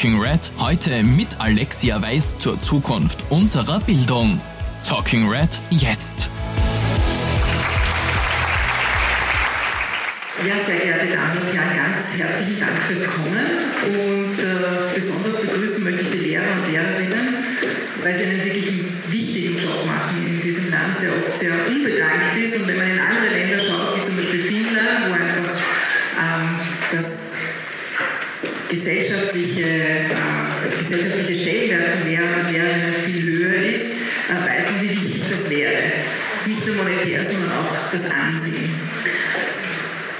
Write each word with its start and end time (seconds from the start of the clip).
Talking 0.00 0.18
Red 0.18 0.40
heute 0.58 1.02
mit 1.02 1.28
Alexia 1.38 2.00
Weiß 2.00 2.38
zur 2.38 2.58
Zukunft 2.62 3.22
unserer 3.28 3.80
Bildung. 3.80 4.40
Talking 4.82 5.28
Red 5.28 5.50
jetzt. 5.68 6.30
Ja, 10.48 10.56
sehr 10.56 10.78
geehrte 10.78 11.04
Damen 11.04 11.36
und 11.36 11.52
Herren, 11.54 11.76
ganz 11.76 12.16
herzlichen 12.16 12.60
Dank 12.60 12.82
fürs 12.82 13.08
Kommen 13.08 13.44
und 13.84 14.40
äh, 14.40 14.94
besonders 14.94 15.42
begrüßen 15.42 15.84
möchte 15.84 16.00
ich 16.00 16.10
die 16.12 16.28
Lehrer 16.30 16.50
und 16.50 16.72
Lehrerinnen, 16.72 17.34
weil 18.02 18.14
sie 18.14 18.24
einen 18.24 18.42
wirklich 18.42 18.72
wichtigen 19.08 19.58
Job 19.58 19.84
machen 19.84 20.16
in 20.26 20.40
diesem 20.40 20.70
Land, 20.70 20.96
der 21.02 21.10
oft 21.10 21.38
sehr 21.38 21.52
unbedankt 21.52 22.38
ist. 22.42 22.56
Und 22.56 22.68
wenn 22.68 22.78
man 22.78 22.90
in 22.90 23.00
andere 23.00 23.34
Länder 23.34 23.58
schaut, 23.58 23.98
wie 23.98 24.00
zum 24.00 24.16
Beispiel 24.16 24.40
Finnland, 24.40 25.10
wo 25.10 25.12
einfach 25.12 25.60
ähm, 26.24 26.56
das 26.90 27.39
gesellschaftliche, 28.70 29.64
äh, 29.64 30.78
gesellschaftliche 30.78 31.34
Stellenwert 31.34 31.84
von 31.84 32.08
Lehrern 32.08 32.40
und 32.40 32.52
Lehrerinnen 32.52 32.92
viel 32.92 33.22
höher 33.22 33.62
ist, 33.64 34.02
äh, 34.28 34.48
weiß 34.48 34.70
man, 34.70 34.82
wie 34.82 34.90
wichtig 34.90 35.22
das 35.30 35.50
wäre. 35.50 35.82
Nicht 36.46 36.66
nur 36.66 36.76
monetär, 36.76 37.22
sondern 37.22 37.58
auch 37.58 37.92
das 37.92 38.10
Ansehen. 38.10 38.70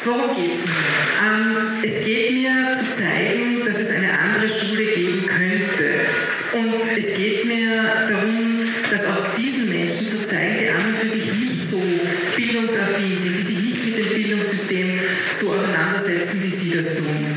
Worum 0.05 0.35
geht 0.35 0.53
es 0.53 0.65
mir? 0.67 0.75
Ähm, 1.23 1.57
es 1.83 2.05
geht 2.05 2.33
mir 2.33 2.75
zu 2.75 2.91
zeigen, 2.91 3.65
dass 3.67 3.79
es 3.79 3.91
eine 3.91 4.19
andere 4.19 4.49
Schule 4.49 4.85
geben 4.87 5.27
könnte. 5.27 5.93
Und 6.53 6.99
es 6.99 7.17
geht 7.17 7.45
mir 7.45 7.83
darum, 8.09 8.61
dass 8.91 9.07
auch 9.07 9.35
diesen 9.37 9.69
Menschen 9.69 10.07
zu 10.07 10.27
zeigen, 10.27 10.57
die 10.61 10.69
an 10.71 10.87
und 10.89 10.97
für 10.97 11.09
sich 11.09 11.33
nicht 11.35 11.65
so 11.65 11.81
bildungsaffin 12.35 13.17
sind, 13.17 13.37
die 13.37 13.43
sich 13.43 13.63
nicht 13.63 13.85
mit 13.85 13.99
dem 13.99 14.09
Bildungssystem 14.09 14.99
so 15.31 15.53
auseinandersetzen, 15.53 16.43
wie 16.43 16.51
sie 16.51 16.77
das 16.77 16.97
tun. 16.97 17.37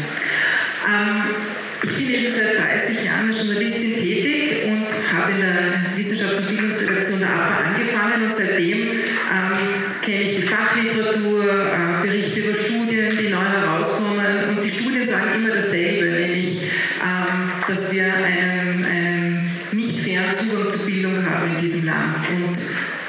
Ähm, 0.86 1.36
ich 1.84 1.98
bin 1.98 2.12
jetzt 2.12 2.38
seit 2.38 2.58
30 2.60 3.06
Jahren 3.06 3.28
als 3.28 3.40
Journalistin 3.40 3.96
tätig 3.96 4.64
und 4.68 4.88
habe 5.14 5.32
in 5.34 5.42
der 5.42 5.98
Wissenschafts- 5.98 6.40
und 6.40 6.48
Bildungsredaktion 6.48 7.20
der 7.20 7.30
APA 7.30 7.58
angefangen 7.68 8.24
und 8.24 8.34
seitdem 8.34 8.80
ähm, 8.88 9.58
kenne 10.02 10.22
ich 10.22 10.36
die 10.36 10.42
Fachliteratur, 10.42 11.44
äh, 11.44 12.08
Berichte 12.08 12.40
über 12.40 12.56
Studien, 12.56 13.10
die 13.18 13.30
neu 13.30 13.44
herauskommen 13.44 14.50
und 14.50 14.64
die 14.64 14.70
Studien 14.70 15.06
sagen 15.06 15.36
immer 15.36 15.54
dasselbe, 15.54 16.06
nämlich, 16.06 16.64
ähm, 17.04 17.52
dass 17.68 17.94
wir 17.94 18.06
einen, 18.06 18.86
einen 18.86 19.52
nicht 19.74 20.00
fairen 20.00 20.32
Zugang 20.32 20.70
zur 20.70 20.86
Bildung 20.86 21.16
haben 21.16 21.56
in 21.56 21.62
diesem 21.62 21.86
Land 21.86 22.16
und 22.36 22.58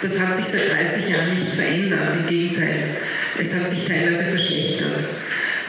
das 0.03 0.21
hat 0.21 0.37
sich 0.37 0.47
seit 0.47 0.73
30 0.77 1.11
Jahren 1.11 1.31
nicht 1.31 1.49
verändert, 1.49 2.17
im 2.19 2.27
Gegenteil, 2.27 2.97
es 3.39 3.55
hat 3.55 3.69
sich 3.69 3.87
teilweise 3.87 4.25
verschlechtert. 4.25 5.05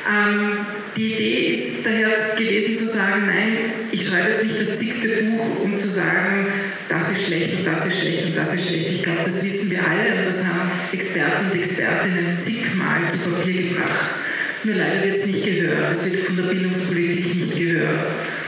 Ähm, 0.08 0.65
die 0.95 1.13
Idee 1.13 1.51
ist 1.51 1.85
daher 1.85 2.09
gewesen 2.38 2.75
zu 2.75 2.88
sagen, 2.88 3.25
nein, 3.27 3.57
ich 3.91 4.07
schreibe 4.07 4.29
jetzt 4.29 4.43
nicht 4.43 4.61
das 4.61 4.79
zigste 4.79 5.09
Buch, 5.23 5.63
um 5.63 5.75
zu 5.75 5.89
sagen, 5.89 6.47
das 6.87 7.11
ist 7.11 7.25
schlecht 7.25 7.53
und 7.57 7.67
das 7.67 7.85
ist 7.85 7.99
schlecht 7.99 8.25
und 8.25 8.37
das 8.37 8.53
ist 8.53 8.67
schlecht. 8.67 8.91
Ich 8.91 9.03
glaube, 9.03 9.19
das 9.23 9.43
wissen 9.43 9.71
wir 9.71 9.79
alle 9.79 10.19
und 10.19 10.25
das 10.25 10.45
haben 10.45 10.71
Experten 10.93 11.52
und 11.52 11.59
Expertinnen 11.59 12.39
zigmal 12.39 13.09
zu 13.09 13.17
Papier 13.29 13.63
gebracht. 13.63 14.15
Nur 14.63 14.75
leider 14.75 15.03
wird 15.03 15.17
es 15.17 15.25
nicht 15.25 15.43
gehört. 15.43 15.91
Es 15.91 16.05
wird 16.05 16.15
von 16.15 16.37
der 16.37 16.43
Bildungspolitik 16.43 17.35
nicht 17.35 17.57
gehört. 17.57 18.05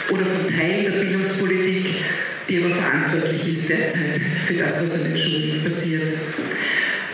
Oder 0.09 0.26
von 0.26 0.48
Teilen 0.48 0.86
der 0.86 1.00
Bildungspolitik, 1.04 1.86
die 2.48 2.58
aber 2.59 2.73
verantwortlich 2.73 3.48
ist 3.50 3.70
derzeit 3.70 4.22
für 4.45 4.54
das, 4.54 4.82
was 4.82 4.94
an 4.94 5.04
den 5.04 5.17
Schulen 5.17 5.64
passiert. 5.64 6.09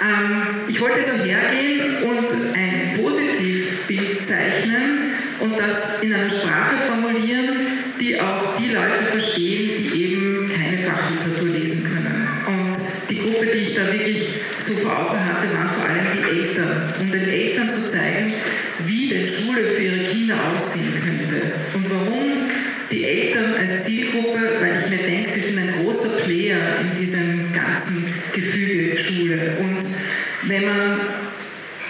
Ähm, 0.03 0.65
ich 0.67 0.79
wollte 0.79 0.97
also 0.97 1.23
hergehen 1.23 2.03
und 2.03 2.55
ein 2.55 3.01
Positivbild 3.01 4.25
zeichnen 4.25 5.13
und 5.39 5.59
das 5.59 6.03
in 6.03 6.13
einer 6.13 6.29
Sprache 6.29 6.75
formulieren, 6.77 7.55
die 7.99 8.19
auch 8.19 8.57
die 8.57 8.69
Leute 8.69 9.03
verstehen, 9.03 9.71
die 9.77 10.03
eben 10.03 10.49
keine 10.49 10.77
Fachliteratur 10.77 11.49
lesen 11.49 11.83
können. 11.83 12.27
Und 12.47 12.77
die 13.09 13.19
Gruppe, 13.19 13.47
die 13.53 13.59
ich 13.59 13.75
da 13.75 13.91
wirklich 13.91 14.27
so 14.57 14.73
vor 14.73 14.91
Augen 14.91 15.19
hatte, 15.19 15.53
waren 15.53 15.67
vor 15.67 15.85
allem 15.85 16.07
die 16.13 16.39
Eltern. 16.39 16.93
Um 16.99 17.11
den 17.11 17.27
Eltern 17.29 17.69
zu 17.69 17.89
zeigen, 17.89 18.33
wie 18.85 19.07
denn 19.07 19.27
Schule 19.27 19.63
für 19.63 19.83
ihre 19.83 20.03
Kinder 20.03 20.35
aussehen 20.53 20.93
könnte 21.03 21.53
und 21.73 21.89
warum 21.89 22.23
die 22.91 23.03
Eltern 23.05 23.55
als 23.59 23.85
Zielgruppe, 23.85 24.39
weil 24.59 24.79
ich 24.79 24.89
mir 24.89 25.07
denke, 25.07 25.29
sie 25.29 25.39
sind 25.39 25.59
ein 25.59 25.73
großer 25.83 26.17
Player 26.23 26.59
in 26.81 26.99
diesem 26.99 27.51
ganzen 27.53 28.05
Gefüge 28.33 28.97
Schule. 28.97 29.57
Und 29.59 29.83
wenn 30.49 30.65
man 30.65 30.99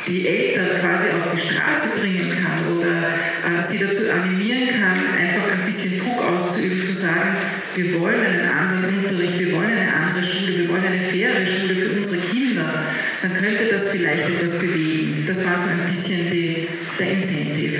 die 0.08 0.28
Eltern 0.28 0.68
quasi 0.80 1.06
auf 1.16 1.32
die 1.34 1.40
Straße 1.40 2.00
bringen 2.00 2.30
kann 2.30 2.78
oder 2.78 2.92
äh, 2.92 3.64
sie 3.64 3.80
dazu 3.80 4.12
animieren 4.12 4.68
kann, 4.68 5.18
einfach 5.18 5.52
ein 5.52 5.66
bisschen 5.66 6.00
Druck 6.00 6.22
auszuüben, 6.24 6.84
zu 6.84 6.94
sagen, 6.94 7.38
wir 7.76 8.00
wollen 8.00 8.20
einen 8.20 8.50
anderen 8.50 8.98
Unterricht, 9.04 9.40
wir 9.40 9.54
wollen 9.54 9.72
eine 9.72 9.94
andere 9.94 10.24
Schule, 10.24 10.58
wir 10.60 10.70
wollen 10.70 10.86
eine 10.86 11.00
faire 11.00 11.46
Schule 11.46 11.76
für 11.76 11.98
unsere 11.98 12.18
Kinder, 12.18 12.84
dann 13.22 13.34
könnte 13.34 13.66
das 13.72 13.92
vielleicht 13.92 14.28
etwas 14.30 14.60
bewegen. 14.60 15.24
Das 15.26 15.46
war 15.46 15.58
so 15.58 15.68
ein 15.70 15.90
bisschen 15.90 16.30
die, 16.30 16.68
der 17.00 17.12
Incentive. 17.12 17.78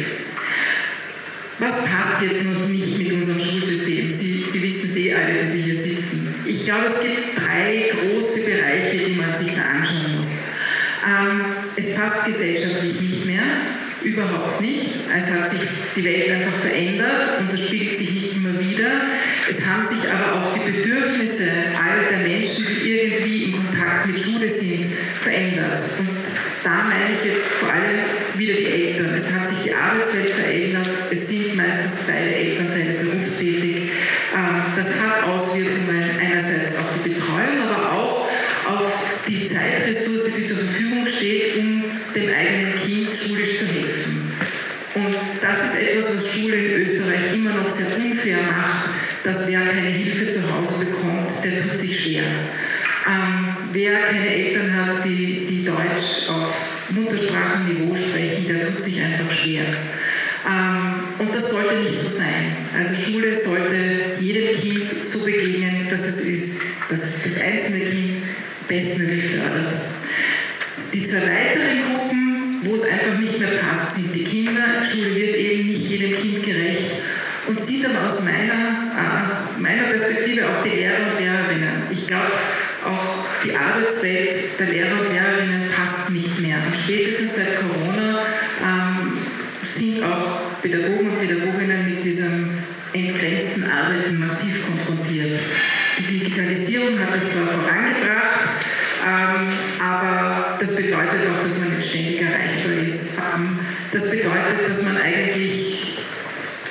Was 1.60 1.86
passt 1.86 2.22
jetzt 2.24 2.46
noch 2.46 2.68
nicht 2.68 2.98
mit 2.98 3.12
unserem 3.12 3.40
Schulsystem? 3.40 4.10
Sie, 4.12 4.44
Sie 4.44 4.64
wissen 4.64 4.90
es 4.90 4.96
eh 4.98 5.14
alle, 5.14 5.34
die 5.40 5.48
Sie 5.48 5.62
hier 5.62 5.76
sitzen. 5.76 6.34
Ich 6.46 6.66
glaube, 6.66 6.88
es 6.88 7.02
gibt 7.02 7.38
drei 7.38 7.92
große 7.92 8.40
Bereiche, 8.50 8.98
die 9.06 9.16
man 9.16 9.34
sich 9.36 9.56
da 9.56 9.62
anschauen 9.62 10.18
muss. 10.18 10.56
Ähm, 11.06 11.42
es 11.76 11.96
passt 11.96 12.26
gesellschaftlich 12.26 13.02
nicht 13.02 13.26
mehr, 13.26 13.44
überhaupt 14.04 14.62
nicht. 14.62 14.90
Es 15.18 15.32
hat 15.32 15.50
sich 15.50 15.62
die 15.96 16.04
Welt 16.04 16.30
einfach 16.32 16.54
verändert 16.54 17.40
und 17.40 17.52
das 17.52 17.68
spiegelt 17.68 17.96
sich 17.96 18.12
nicht 18.12 18.36
immer 18.36 18.60
wieder. 18.60 18.90
Es 19.50 19.66
haben 19.66 19.84
sich 19.84 20.10
aber 20.12 20.40
auch 20.40 20.54
die 20.54 20.72
Bedürfnisse 20.72 21.46
all 21.76 22.06
der 22.10 22.28
Menschen, 22.28 22.66
die 22.68 22.92
irgendwie 22.92 23.44
in 23.46 23.52
Kontakt 23.54 24.08
mit 24.08 24.22
Schule 24.22 24.50
sind, 24.50 24.86
verändert. 25.22 25.84
Und 26.00 26.10
da 26.64 26.84
meine 26.84 27.12
ich 27.12 27.32
jetzt 27.32 27.48
vor 27.48 27.72
allem 27.72 28.40
wieder 28.40 28.54
die 28.54 28.66
Eltern. 28.66 29.14
Es 29.16 29.32
hat 29.34 29.48
sich 29.48 29.64
die 29.64 29.74
Arbeitswelt 29.74 30.34
verändert. 30.34 30.88
Es 31.12 31.30
sind 31.30 31.56
meistens 31.56 32.08
beide 32.08 32.36
Elternteile 32.36 33.04
berufstätig. 33.04 33.92
Ähm, 34.36 34.62
das 34.76 34.88
hat 35.02 35.28
Auswirkungen 35.28 36.04
einerseits 36.20 36.73
die 39.44 39.50
Zeitressource, 39.50 40.36
die 40.36 40.46
zur 40.46 40.58
Verfügung 40.58 41.06
steht, 41.06 41.58
um 41.58 41.84
dem 42.16 42.30
eigenen 42.30 42.76
Kind 42.76 43.14
schulisch 43.14 43.58
zu 43.60 43.66
helfen. 43.66 44.32
Und 44.96 45.16
das 45.42 45.64
ist 45.64 45.80
etwas, 45.82 46.16
was 46.16 46.34
Schule 46.34 46.56
in 46.56 46.82
Österreich 46.82 47.34
immer 47.34 47.52
noch 47.52 47.68
sehr 47.68 47.88
unfair 47.98 48.38
macht, 48.44 48.90
dass 49.24 49.48
wer 49.48 49.60
keine 49.60 49.90
Hilfe 49.90 50.30
zu 50.30 50.42
Hause 50.54 50.86
bekommt, 50.86 51.32
der 51.44 51.62
tut 51.62 51.76
sich 51.76 52.00
schwer. 52.00 52.24
Ähm, 52.24 53.48
wer 53.74 54.00
keine 54.04 54.34
Eltern 54.34 54.74
hat, 54.76 55.04
die, 55.04 55.46
die 55.50 55.66
Deutsch 55.66 56.30
auf 56.30 56.90
Muttersprachenniveau 56.92 57.96
sprechen, 57.96 58.48
der 58.48 58.62
tut 58.62 58.82
sich 58.82 59.02
einfach 59.02 59.32
schwer. 59.32 59.64
Ähm, 60.48 61.04
und 61.20 61.36
das 61.36 61.50
sollte 61.50 61.76
nicht 61.80 62.00
so 62.00 62.08
sein. 62.08 62.56
Also 62.78 62.94
Schule 62.94 63.34
sollte 63.34 63.76
jedem 64.20 64.54
Kind 64.56 64.90
so 64.90 65.26
begegnen, 65.26 65.88
dass 65.90 66.06
es 66.06 66.20
ist, 66.22 66.62
dass 66.90 67.04
es 67.04 67.24
das 67.24 67.44
einzelne 67.44 67.80
Kind 67.80 68.18
bestmöglich 68.68 69.24
fördert. 69.24 69.74
Die 70.94 71.04
zwei 71.04 71.22
weiteren 71.22 71.80
Gruppen, 71.82 72.60
wo 72.64 72.76
es 72.76 72.84
einfach 72.84 73.18
nicht 73.20 73.40
mehr 73.40 73.50
passt, 73.50 73.96
sind 73.96 74.16
die 74.16 74.24
Kinder. 74.24 74.84
Schule 74.84 75.16
wird 75.16 75.36
eben 75.36 75.68
nicht 75.68 75.90
jedem 75.90 76.16
Kind 76.16 76.44
gerecht 76.44 76.92
und 77.48 77.60
sieht 77.60 77.84
dann 77.84 77.98
aus 77.98 78.24
meiner, 78.24 78.54
äh, 78.54 79.62
meiner 79.62 79.84
Perspektive 79.84 80.48
auch 80.48 80.64
die 80.64 80.70
Lehrer 80.70 81.12
und 81.12 81.20
Lehrerinnen. 81.20 81.84
Ich 81.92 82.08
glaube, 82.08 82.32
auch 82.86 83.26
die 83.44 83.56
Arbeitswelt 83.56 84.60
der 84.60 84.68
Lehrer 84.68 85.00
und 85.00 85.10
Lehrerinnen 85.10 85.70
passt 85.76 86.12
nicht 86.12 86.40
mehr. 86.40 86.58
Und 86.58 86.76
spätestens 86.76 87.36
seit 87.36 87.60
Corona 87.60 88.20
ähm, 88.62 89.14
sind 89.62 90.04
auch 90.04 90.62
Pädagogen 90.62 91.10
und 91.10 91.20
Pädagoginnen 91.20 91.90
mit 91.90 92.04
diesem 92.04 92.50
entgrenzten 92.94 93.64
Arbeiten 93.70 94.20
massiv 94.20 94.66
konfrontiert. 94.68 95.40
Digitalisierung 96.24 97.00
hat 97.00 97.14
das 97.14 97.34
zwar 97.34 97.48
vorangebracht, 97.48 98.48
ähm, 99.06 99.48
aber 99.80 100.58
das 100.58 100.76
bedeutet 100.76 101.28
auch, 101.28 101.44
dass 101.44 101.60
man 101.60 101.76
nicht 101.76 101.90
ständig 101.90 102.22
erreichbar 102.22 102.74
ist. 102.86 103.18
Ähm, 103.20 103.60
das 103.92 104.10
bedeutet, 104.10 104.70
dass 104.70 104.84
man 104.84 104.98
eigentlich 104.98 105.98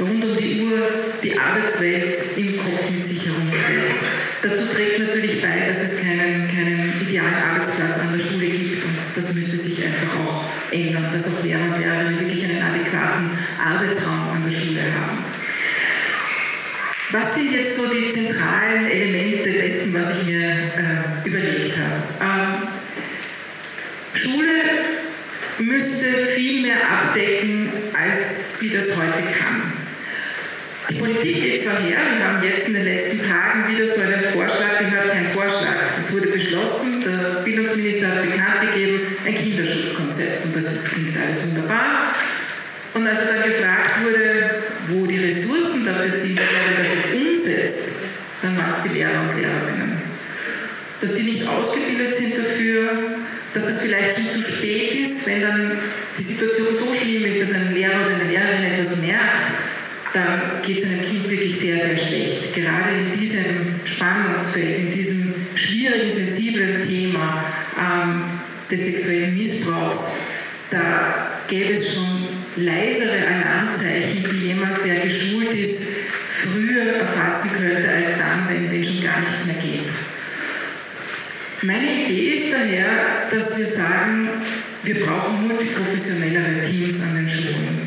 rund 0.00 0.24
um 0.24 0.36
die 0.36 0.62
Uhr 0.62 0.80
die 1.22 1.38
Arbeitswelt 1.38 2.16
im 2.38 2.56
Kopf 2.56 2.90
mit 2.90 3.04
sich 3.04 3.26
herumträgt. 3.26 3.94
Dazu 4.42 4.64
trägt 4.74 4.98
natürlich 4.98 5.42
bei, 5.42 5.68
dass 5.68 5.82
es 5.82 6.00
keinen, 6.00 6.48
keinen 6.48 6.92
idealen 7.02 7.34
Arbeitsplatz 7.50 8.00
an 8.00 8.12
der 8.12 8.24
Schule 8.24 8.46
gibt 8.46 8.84
und 8.84 8.96
das 8.98 9.34
müsste 9.34 9.56
sich 9.56 9.84
einfach 9.84 10.18
auch 10.24 10.44
ändern, 10.72 11.10
dass 11.12 11.28
auch 11.28 11.44
Lehrer 11.44 11.60
und 11.62 11.78
Lehrerinnen 11.78 12.20
wirklich 12.20 12.44
einen 12.44 12.62
adäquaten 12.62 13.30
Arbeitsraum 13.62 14.30
an 14.34 14.42
der 14.42 14.50
Schule 14.50 14.80
haben. 14.80 15.31
Was 17.12 17.34
sind 17.34 17.52
jetzt 17.52 17.76
so 17.76 17.82
die 17.92 18.08
zentralen 18.08 18.90
Elemente 18.90 19.52
dessen, 19.52 19.92
was 19.92 20.18
ich 20.18 20.28
mir 20.28 20.48
äh, 20.48 21.28
überlegt 21.28 21.76
habe? 21.76 22.02
Ähm, 22.22 22.68
Schule 24.14 24.48
müsste 25.58 26.06
viel 26.06 26.62
mehr 26.62 26.76
abdecken, 26.76 27.70
als 27.92 28.58
sie 28.58 28.70
das 28.70 28.96
heute 28.96 29.28
kann. 29.38 29.72
Die 30.88 30.94
Politik 30.94 31.42
geht 31.42 31.62
zwar 31.62 31.80
her, 31.82 31.98
wir 32.16 32.26
haben 32.26 32.42
jetzt 32.42 32.68
in 32.68 32.74
den 32.74 32.84
letzten 32.84 33.20
Tagen 33.20 33.68
wieder 33.70 33.86
so 33.86 34.00
einen 34.00 34.20
Vorschlag 34.20 34.78
gehört, 34.78 35.12
kein 35.12 35.26
Vorschlag. 35.26 35.76
Es 35.98 36.12
wurde 36.12 36.28
beschlossen, 36.28 37.04
der 37.04 37.42
Bildungsminister 37.42 38.08
hat 38.08 38.22
bekannt 38.22 38.72
gegeben, 38.72 39.00
ein 39.26 39.34
Kinderschutzkonzept. 39.34 40.46
Und 40.46 40.56
das 40.56 40.72
ist, 40.72 40.94
klingt 40.94 41.16
alles 41.22 41.46
wunderbar. 41.46 42.12
Und 42.94 43.06
als 43.06 43.20
er 43.20 43.34
dann 43.34 43.42
gefragt 43.44 44.02
wurde, 44.02 44.50
wo 44.88 45.06
die 45.06 45.18
Ressourcen 45.18 45.84
dafür 45.86 46.10
sind, 46.10 46.38
wer 46.38 46.78
das 46.78 46.92
jetzt 46.92 47.14
umsetzt, 47.14 47.92
dann 48.42 48.56
waren 48.56 48.70
es 48.70 48.82
die 48.90 48.98
Lehrer 48.98 49.20
und 49.22 49.40
Lehrerinnen. 49.40 49.92
Dass 51.00 51.14
die 51.14 51.22
nicht 51.22 51.46
ausgebildet 51.46 52.14
sind 52.14 52.38
dafür, 52.38 52.90
dass 53.54 53.64
das 53.64 53.82
vielleicht 53.82 54.14
schon 54.14 54.30
zu 54.30 54.42
spät 54.42 54.94
ist, 55.02 55.26
wenn 55.26 55.42
dann 55.42 55.72
die 56.16 56.22
Situation 56.22 56.68
so 56.76 56.94
schlimm 56.94 57.24
ist, 57.24 57.40
dass 57.40 57.52
ein 57.52 57.74
Lehrer 57.74 58.06
oder 58.06 58.14
eine 58.14 58.30
Lehrerin 58.30 58.64
etwas 58.72 59.02
merkt, 59.02 59.50
dann 60.12 60.62
geht 60.62 60.78
es 60.78 60.84
einem 60.84 61.04
Kind 61.04 61.30
wirklich 61.30 61.56
sehr, 61.56 61.78
sehr 61.78 61.96
schlecht. 61.96 62.54
Gerade 62.54 62.90
in 62.98 63.18
diesem 63.18 63.44
Spannungsfeld, 63.84 64.78
in 64.78 64.90
diesem 64.92 65.34
schwierigen, 65.54 66.10
sensiblen 66.10 66.80
Thema 66.86 67.44
ähm, 67.78 68.22
des 68.70 68.84
sexuellen 68.84 69.36
Missbrauchs, 69.36 70.24
da 70.70 71.32
gäbe 71.48 71.72
es 71.74 71.94
schon 71.94 72.21
leisere 72.56 73.26
Alarmzeichen, 73.26 74.24
die 74.30 74.48
jemand, 74.48 74.84
der 74.84 74.96
geschult 74.96 75.54
ist, 75.54 76.04
früher 76.26 76.96
erfassen 77.00 77.50
könnte, 77.56 77.88
als 77.88 78.18
dann, 78.18 78.48
wenn, 78.48 78.70
wenn 78.70 78.84
schon 78.84 79.02
gar 79.02 79.20
nichts 79.20 79.46
mehr 79.46 79.56
geht. 79.56 79.88
Meine 81.62 82.04
Idee 82.04 82.34
ist 82.34 82.52
daher, 82.52 82.86
dass 83.30 83.58
wir 83.58 83.66
sagen, 83.66 84.28
wir 84.84 85.06
brauchen 85.06 85.48
multiprofessionellere 85.48 86.68
Teams 86.68 87.02
an 87.02 87.16
den 87.16 87.28
Schulen. 87.28 87.78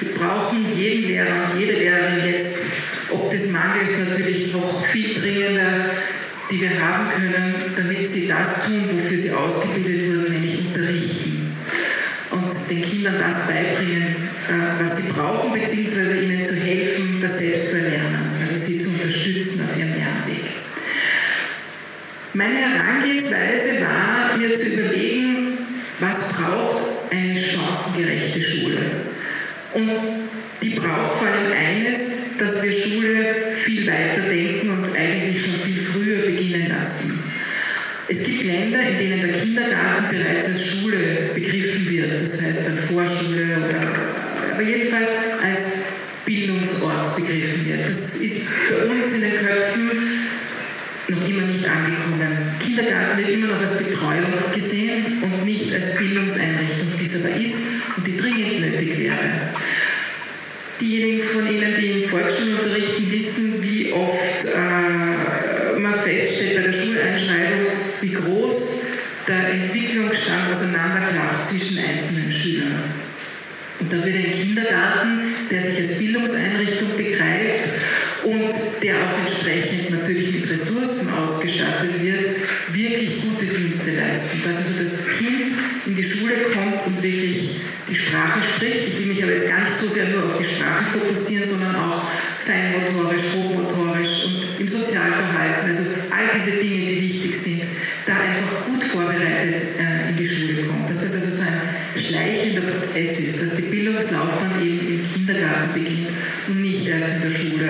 Wir 0.00 0.14
brauchen 0.14 0.66
jeden 0.76 1.08
Lehrer 1.08 1.50
und 1.50 1.58
jede 1.58 1.72
Lehrerin 1.72 2.30
jetzt, 2.30 2.56
ob 3.10 3.30
des 3.30 3.50
Mangels 3.52 3.90
natürlich 4.06 4.52
noch 4.52 4.84
viel 4.84 5.14
dringender, 5.14 5.90
die 6.50 6.60
wir 6.60 6.78
haben 6.78 7.08
können, 7.08 7.54
damit 7.76 8.06
sie 8.06 8.28
das 8.28 8.66
tun, 8.66 8.82
wofür 8.90 9.16
sie 9.16 9.30
ausgebildet 9.30 10.08
wurden, 10.08 10.34
nämlich 10.34 10.58
unterrichten 10.58 11.41
den 12.72 12.82
Kindern 12.82 13.16
das 13.18 13.48
beibringen, 13.48 14.02
äh, 14.02 14.82
was 14.82 14.96
sie 14.96 15.12
brauchen, 15.12 15.52
beziehungsweise 15.52 16.16
ihnen 16.22 16.44
zu 16.44 16.54
helfen, 16.54 17.18
das 17.20 17.38
selbst 17.38 17.70
zu 17.70 17.76
erlernen, 17.76 18.30
also 18.40 18.56
sie 18.56 18.80
zu 18.80 18.88
unterstützen 18.90 19.64
auf 19.64 19.76
ihrem 19.76 19.90
Lernweg. 19.90 20.44
Meine 22.34 22.56
Herangehensweise 22.56 23.82
war, 23.82 24.38
mir 24.38 24.52
zu 24.54 24.66
überlegen, 24.68 25.58
was 26.00 26.32
braucht 26.32 26.82
eine 27.10 27.36
chancengerechte 27.36 28.40
Schule. 28.40 28.78
Und 29.74 29.98
die 30.62 30.70
braucht 30.70 31.14
vor 31.14 31.26
allem 31.26 31.52
eines, 31.52 32.38
dass 32.38 32.62
wir 32.62 32.72
Schule 32.72 33.52
viel 33.52 33.86
weiter 33.86 34.22
denken 34.30 34.70
und 34.70 34.96
eigentlich 34.96 35.42
schon 35.42 35.54
viel 35.54 35.80
früher 35.80 36.18
beginnen 36.24 36.68
lassen. 36.68 37.31
Es 38.08 38.24
gibt 38.24 38.44
Länder, 38.44 38.80
in 38.82 38.98
denen 38.98 39.20
der 39.20 39.32
Kindergarten 39.32 40.08
bereits 40.10 40.46
als 40.46 40.66
Schule 40.66 41.30
begriffen 41.34 41.88
wird, 41.90 42.20
das 42.20 42.42
heißt 42.42 42.66
dann 42.66 42.78
Vorschule 42.78 43.58
oder 43.58 44.22
aber 44.52 44.62
jedenfalls 44.62 45.08
als 45.42 45.84
Bildungsort 46.26 47.16
begriffen 47.16 47.66
wird. 47.66 47.88
Das 47.88 48.20
ist 48.20 48.48
bei 48.68 48.84
uns 48.86 49.12
in 49.14 49.20
den 49.22 49.36
Köpfen 49.38 49.90
noch 51.08 51.28
immer 51.28 51.42
nicht 51.42 51.64
angekommen. 51.66 52.54
Kindergarten 52.60 53.18
wird 53.18 53.30
immer 53.30 53.48
noch 53.48 53.60
als 53.60 53.78
Betreuung 53.78 54.32
gesehen 54.54 55.22
und 55.22 55.44
nicht 55.44 55.74
als 55.74 55.96
Bildungseinrichtung, 55.96 56.88
die 56.98 57.04
es 57.04 57.24
aber 57.24 57.34
ist 57.36 57.62
und 57.96 58.06
die 58.06 58.16
dringend 58.16 58.60
nötig 58.60 58.98
wäre. 58.98 59.18
Diejenigen 60.80 61.20
von 61.20 61.46
Ihnen, 61.46 61.74
die 61.78 62.02
in 62.02 62.08
Volksschulen 62.08 62.56
unterrichten, 62.58 63.10
wissen, 63.10 63.62
wie 63.62 63.92
oft 63.92 64.44
äh, 64.46 65.78
man 65.78 65.94
feststellt 65.94 66.56
bei 66.56 66.62
der 66.62 66.72
Schuleinschreibung, 66.72 67.66
wie 68.00 68.12
groß 68.12 68.86
der 69.28 69.50
Entwicklungsstand 69.50 70.41
auseinanderklafft 70.52 71.44
zwischen 71.46 71.78
einzelnen 71.78 72.30
Schülern. 72.30 72.84
Und 73.80 73.92
da 73.92 73.96
wird 74.04 74.14
ein 74.14 74.32
Kindergarten, 74.32 75.34
der 75.50 75.60
sich 75.60 75.78
als 75.78 75.98
Bildungseinrichtung 75.98 76.88
begreift 76.96 77.68
und 78.24 78.54
der 78.82 78.94
auch 78.94 79.18
entsprechend 79.18 79.90
natürlich 79.90 80.32
mit 80.32 80.48
Ressourcen 80.48 81.08
ausgestattet 81.14 82.00
wird, 82.00 82.26
wirklich 82.72 83.22
gute 83.22 83.46
Dienste 83.46 83.96
leisten. 83.96 84.42
Dass 84.44 84.58
also 84.58 84.78
das 84.78 85.18
Kind 85.18 85.50
in 85.86 85.96
die 85.96 86.04
Schule 86.04 86.34
kommt 86.54 86.86
und 86.86 87.02
wirklich 87.02 87.62
die 87.88 87.94
Sprache 87.94 88.40
spricht. 88.42 88.86
Ich 88.86 89.00
will 89.00 89.06
mich 89.06 89.22
aber 89.22 89.32
jetzt 89.32 89.48
gar 89.48 89.60
nicht 89.60 89.76
so 89.76 89.88
sehr 89.88 90.08
nur 90.08 90.26
auf 90.26 90.38
die 90.38 90.44
Sprache 90.44 90.84
fokussieren, 90.84 91.44
sondern 91.44 91.74
auch 91.76 92.04
feinmotorisch, 92.38 93.22
hochmotorisch 93.34 94.24
und 94.26 94.60
im 94.60 94.68
Sozialverhalten, 94.68 95.68
also 95.68 95.82
all 96.10 96.30
diese 96.36 96.58
Dinge, 96.58 96.86
die 96.86 97.02
wichtig 97.02 97.34
sind, 97.34 97.62
da 98.06 98.14
einfach 98.16 98.66
gut 98.66 98.82
vorbereitet 98.82 99.62
äh, 99.78 100.10
in 100.10 100.16
die 100.16 100.26
Schule 100.26 100.62
kommt. 100.64 100.90
Dass 100.90 101.00
das 101.00 101.14
also 101.14 101.30
so 101.30 101.42
ein 101.42 102.02
schleichender 102.02 102.62
Prozess 102.62 103.18
ist, 103.20 103.42
dass 103.42 103.54
die 103.56 103.62
Bildungslaufbahn 103.62 104.62
eben 104.62 104.80
im 104.88 105.02
Kindergarten 105.02 105.72
beginnt 105.72 106.08
und 106.48 106.60
nicht 106.60 106.88
erst 106.88 107.16
in 107.16 107.22
der 107.22 107.30
Schule. 107.30 107.68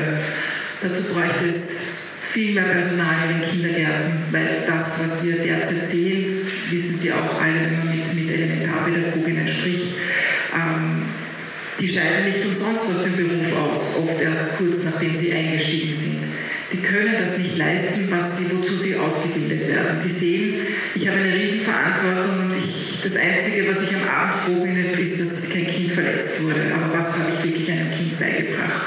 Dazu 0.81 1.03
bräuchte 1.13 1.47
es 1.47 2.03
viel 2.23 2.55
mehr 2.55 2.65
Personal 2.65 3.15
in 3.29 3.41
den 3.41 3.51
Kindergärten, 3.51 4.13
weil 4.31 4.65
das, 4.67 5.03
was 5.03 5.25
wir 5.25 5.37
derzeit 5.37 5.85
sehen, 5.85 6.25
wissen 6.71 6.97
Sie 6.97 7.13
auch 7.13 7.41
alle, 7.41 7.55
wenn 7.55 7.79
man 7.79 7.97
mit, 7.97 8.15
mit 8.15 8.31
Elementarpädagoginnen 8.35 9.47
spricht, 9.47 9.97
ähm, 10.55 11.03
die 11.79 11.89
scheiden 11.89 12.25
nicht 12.25 12.45
umsonst 12.45 12.91
aus 12.91 13.03
dem 13.03 13.17
Beruf 13.17 13.53
aus, 13.59 13.97
oft 13.99 14.23
erst 14.23 14.57
kurz 14.57 14.85
nachdem 14.85 15.15
sie 15.15 15.33
eingestiegen 15.33 15.93
sind. 15.93 16.21
Die 16.73 16.79
können 16.79 17.15
das 17.21 17.39
nicht 17.39 17.59
leisten, 17.59 18.09
was 18.11 18.39
sie, 18.39 18.57
wozu 18.57 18.77
sie 18.77 18.97
ausgebildet 18.97 19.69
werden. 19.69 19.99
Die 20.03 20.09
sehen, 20.09 20.55
ich 20.95 21.07
habe 21.07 21.19
eine 21.19 21.35
Riesenverantwortung 21.35 22.47
und 22.47 22.57
ich, 22.57 23.01
das 23.03 23.17
Einzige, 23.17 23.69
was 23.69 23.83
ich 23.83 23.95
am 23.95 24.09
Abend 24.09 24.35
froh 24.35 24.63
bin, 24.63 24.77
ist, 24.77 24.99
ist, 24.99 25.21
dass 25.21 25.51
kein 25.51 25.67
Kind 25.67 25.93
verletzt 25.93 26.45
wurde. 26.45 26.61
Aber 26.75 26.99
was 26.99 27.13
habe 27.13 27.31
ich 27.31 27.45
wirklich 27.45 27.71
einem 27.73 27.91
Kind 27.91 28.19
beigebracht? 28.19 28.81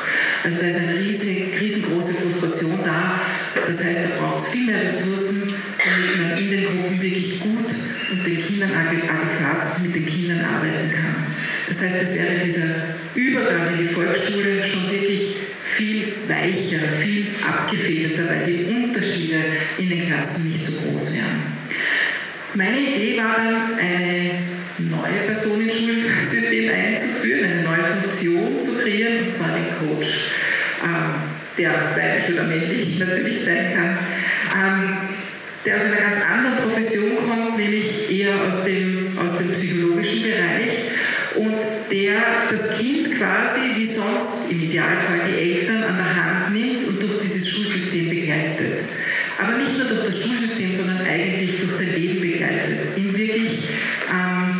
Also 0.43 0.61
da 0.61 0.67
ist 0.67 0.77
eine 0.77 0.99
riesen, 0.99 1.37
riesengroße 1.59 2.13
Frustration 2.13 2.79
da. 2.83 3.19
Das 3.65 3.83
heißt, 3.83 3.99
da 4.03 4.21
braucht 4.21 4.39
es 4.39 4.47
viel 4.49 4.65
mehr 4.65 4.83
Ressourcen, 4.83 5.53
damit 5.77 6.17
man 6.21 6.37
in 6.37 6.49
den 6.49 6.65
Gruppen 6.65 7.01
wirklich 7.01 7.39
gut 7.39 7.69
und 8.11 8.25
den 8.25 8.41
Kindern 8.41 8.71
adäquat 8.71 9.81
mit 9.83 9.95
den 9.95 10.05
Kindern 10.05 10.43
arbeiten 10.43 10.89
kann. 10.91 11.25
Das 11.67 11.81
heißt, 11.81 11.95
es 12.01 12.15
wäre 12.15 12.45
dieser 12.45 12.95
Übergang 13.15 13.73
in 13.73 13.79
die 13.79 13.89
Volksschule 13.89 14.63
schon 14.63 14.91
wirklich 14.91 15.35
viel 15.75 16.13
weicher, 16.27 16.79
viel 16.79 17.27
abgefederter, 17.45 18.29
weil 18.29 18.45
die 18.45 18.63
Unterschiede 18.63 19.35
in 19.77 19.89
den 19.89 20.07
Klassen 20.07 20.47
nicht 20.47 20.63
so 20.63 20.71
groß 20.71 21.15
wären. 21.15 21.43
Meine 22.53 22.79
Idee 22.79 23.17
war 23.17 23.35
dann, 23.35 23.77
eine 23.77 24.31
neue 24.89 25.27
Person 25.27 25.59
ins 25.59 25.75
Schulsystem 25.75 26.71
einzuführen, 26.71 27.43
eine 27.43 27.63
neue 27.63 27.83
Funktion 27.83 28.59
zu 28.59 28.77
kreieren, 28.77 29.25
und 29.25 29.31
zwar 29.33 29.49
den 29.49 29.89
Coach, 29.89 30.29
ähm, 30.83 31.15
der 31.57 31.71
weiblich 31.71 32.33
oder 32.33 32.43
männlich 32.47 32.97
natürlich 32.99 33.41
sein 33.41 33.73
kann, 33.75 33.97
ähm, 34.55 34.97
der 35.65 35.75
aus 35.75 35.83
einer 35.83 35.95
ganz 35.95 36.17
anderen 36.31 36.57
Profession 36.57 37.11
kommt, 37.27 37.57
nämlich 37.57 38.09
eher 38.09 38.35
aus 38.47 38.63
dem, 38.63 39.17
aus 39.17 39.37
dem 39.39 39.51
psychologischen 39.51 40.23
Bereich 40.23 40.71
und 41.37 41.59
der 41.91 42.15
das 42.49 42.77
Kind 42.77 43.11
quasi 43.11 43.59
wie 43.75 43.85
sonst 43.85 44.51
im 44.51 44.63
Idealfall 44.63 45.19
die 45.29 45.39
Eltern 45.39 45.83
an 45.83 45.97
der 45.97 46.15
Hand 46.15 46.53
nimmt 46.53 46.83
und 46.85 47.01
durch 47.01 47.19
dieses 47.21 47.49
Schulsystem 47.49 48.09
begleitet. 48.09 48.83
Aber 49.37 49.57
nicht 49.57 49.77
nur 49.77 49.87
durch 49.87 50.05
das 50.05 50.21
Schulsystem, 50.21 50.71
sondern 50.73 51.01
eigentlich 51.05 51.59
durch 51.59 51.73
sein 51.73 51.93
Leben 51.93 52.21
begleitet. 52.21 52.97
Ihn 52.97 53.17
wirklich 53.17 53.59
ähm, 54.09 54.59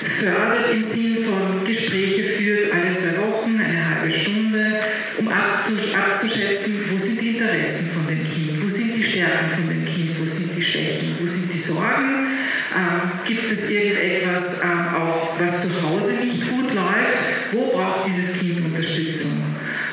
fördert 0.00 0.72
im 0.72 0.82
Sinn 0.82 1.16
von 1.24 1.64
Gespräche 1.64 2.22
führt 2.22 2.72
alle 2.72 2.94
zwei 2.94 3.18
Wochen, 3.26 3.58
eine 3.58 3.88
halbe 3.88 4.10
Stunde, 4.10 4.80
um 5.18 5.28
abzuschätzen, 5.28 6.84
wo 6.90 6.96
sind 6.96 7.20
die 7.20 7.30
Interessen 7.30 7.90
von 7.94 8.06
dem 8.06 8.24
Kind, 8.24 8.62
wo 8.62 8.68
sind 8.68 8.94
die 8.94 9.02
Stärken 9.02 9.50
von 9.50 9.68
dem 9.68 9.84
Kind, 9.84 10.10
wo 10.20 10.24
sind 10.24 10.54
die 10.56 10.62
Schwächen, 10.62 11.16
wo 11.20 11.26
sind 11.26 11.52
die 11.52 11.58
Sorgen, 11.58 12.28
ähm, 12.76 13.10
gibt 13.26 13.50
es 13.50 13.70
irgendetwas 13.70 14.62
ähm, 14.62 14.86
auch, 14.96 15.38
was 15.40 15.62
zu 15.62 15.68
Hause 15.82 16.12
nicht 16.22 16.48
gut 16.50 16.74
läuft, 16.74 17.18
wo 17.52 17.66
braucht 17.66 18.06
dieses 18.06 18.38
Kind 18.38 18.64
Unterstützung. 18.64 19.32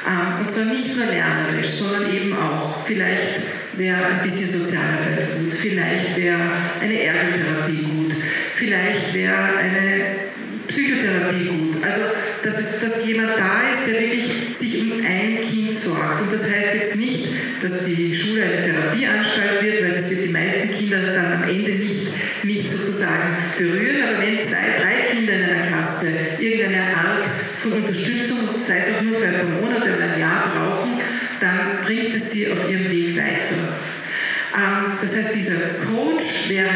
Ähm, 0.08 0.42
und 0.42 0.52
zwar 0.52 0.66
nicht 0.66 0.96
nur 0.96 1.06
lernerisch, 1.06 1.68
sondern 1.68 2.14
eben 2.14 2.34
auch, 2.38 2.86
vielleicht 2.86 3.42
wäre 3.78 4.06
ein 4.06 4.24
bisschen 4.24 4.50
Sozialarbeit 4.50 5.28
gut, 5.38 5.54
vielleicht 5.54 6.18
wäre 6.18 6.40
eine 6.82 7.02
Ergotherapie 7.02 7.84
gut, 7.84 8.16
vielleicht 8.54 9.14
wäre 9.14 9.58
eine 9.58 10.33
Psychotherapie 10.74 11.46
gut. 11.46 11.84
Also, 11.84 12.02
dass, 12.42 12.58
es, 12.58 12.82
dass 12.82 13.06
jemand 13.06 13.30
da 13.38 13.70
ist, 13.72 13.86
der 13.88 14.02
wirklich 14.02 14.26
sich 14.52 14.82
um 14.82 15.06
ein 15.06 15.40
Kind 15.42 15.76
sorgt. 15.76 16.22
Und 16.22 16.34
das 16.34 16.52
heißt 16.52 16.74
jetzt 16.74 16.96
nicht, 16.96 17.28
dass 17.62 17.86
die 17.86 18.16
Schule 18.16 18.42
eine 18.42 18.64
Therapieanstalt 18.64 19.62
wird, 19.62 19.84
weil 19.84 19.92
das 19.92 20.10
wird 20.10 20.26
die 20.26 20.34
meisten 20.34 20.72
Kinder 20.72 20.98
dann 21.14 21.34
am 21.34 21.44
Ende 21.44 21.74
nicht, 21.74 22.08
nicht 22.42 22.68
sozusagen 22.68 23.38
berühren. 23.56 24.02
Aber 24.02 24.26
wenn 24.26 24.42
zwei, 24.42 24.66
drei 24.82 25.14
Kinder 25.14 25.34
in 25.34 25.44
einer 25.44 25.68
Klasse 25.68 26.08
irgendeine 26.40 26.98
Art 26.98 27.26
von 27.60 27.74
Unterstützung, 27.74 28.40
sei 28.58 28.80
es 28.80 28.96
auch 28.96 29.02
nur 29.04 29.14
für 29.14 29.28
ein 29.28 29.36
paar 29.36 29.62
Monate 29.62 29.94
oder 29.96 30.14
ein 30.14 30.20
Jahr 30.20 30.52
brauchen, 30.56 31.00
dann 31.40 31.86
bringt 31.86 32.16
es 32.16 32.32
sie 32.32 32.52
auf 32.52 32.68
ihrem 32.68 32.90
Weg 32.90 33.16
weiter. 33.16 33.78
Ähm, 34.56 34.98
das 35.00 35.16
heißt, 35.16 35.36
dieser 35.36 35.60
Coach 35.86 36.50
wäre 36.50 36.70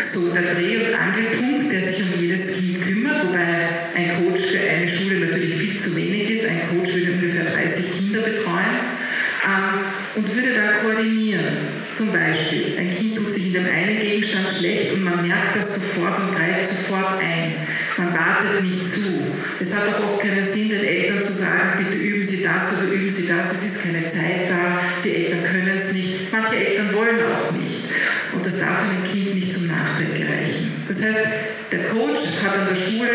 so 0.00 0.32
der 0.32 0.54
Dreh- 0.54 0.76
und 0.78 0.94
Angelpunkt, 0.94 1.72
der 1.72 1.80
sich 1.80 2.02
um 2.02 2.20
jedes 2.20 2.58
Kind 2.58 2.82
kümmert, 2.82 3.26
wobei 3.26 3.68
ein 3.94 4.24
Coach 4.24 4.40
für 4.42 4.70
eine 4.70 4.88
Schule 4.88 5.26
natürlich 5.26 5.54
viel 5.54 5.78
zu 5.78 5.96
wenig 5.96 6.30
ist. 6.30 6.46
Ein 6.46 6.60
Coach 6.70 6.94
würde 6.94 7.12
ungefähr 7.12 7.44
30 7.44 7.92
Kinder 7.92 8.20
betreuen 8.20 8.80
ähm, 9.44 9.80
und 10.16 10.34
würde 10.34 10.54
dann 10.54 10.82
koordinieren. 10.82 11.44
Zum 11.94 12.12
Beispiel, 12.12 12.74
ein 12.76 12.90
Kind 12.90 13.16
tut 13.16 13.30
sich 13.30 13.48
in 13.48 13.52
dem 13.52 13.66
einen 13.66 14.00
Gegenstand 14.00 14.50
schlecht 14.50 14.92
und 14.92 15.04
man 15.04 15.22
merkt 15.22 15.54
das 15.54 15.74
sofort 15.74 16.18
und 16.18 16.34
greift 16.34 16.66
sofort 16.66 17.22
ein. 17.22 17.54
Man 17.96 18.12
wartet 18.12 18.64
nicht 18.64 18.84
zu. 18.84 19.24
Es 19.60 19.74
hat 19.74 19.88
auch 19.88 20.04
oft 20.04 20.20
keinen 20.20 20.44
Sinn, 20.44 20.70
den 20.70 20.84
Eltern 20.84 21.22
zu 21.22 21.32
sagen, 21.32 21.78
bitte 21.78 21.96
üben 22.02 22.24
Sie 22.24 22.42
das 22.42 22.78
oder 22.78 22.92
üben 22.92 23.10
Sie 23.10 23.28
das, 23.28 23.52
es 23.52 23.62
ist 23.62 23.84
keine 23.84 24.04
Zeit 24.04 24.50
da, 24.50 24.80
die 25.04 25.14
Eltern 25.14 25.44
können 25.44 25.76
es 25.76 25.92
nicht. 25.92 26.32
Manche 26.32 26.56
Eltern 26.56 26.92
wollen 26.94 27.20
auch 27.32 27.52
nicht. 27.52 27.84
Und 28.32 28.44
das 28.44 28.58
darf 28.58 28.80
einem 28.82 29.04
Kind 29.04 29.36
nicht 29.36 29.52
zum 29.52 29.68
Nachteil 29.68 30.08
gereichen. 30.18 30.72
Das 30.94 31.06
heißt, 31.06 31.28
der 31.72 31.84
Coach 31.84 32.20
hat 32.44 32.56
an 32.56 32.68
der 32.68 32.76
Schule 32.76 33.10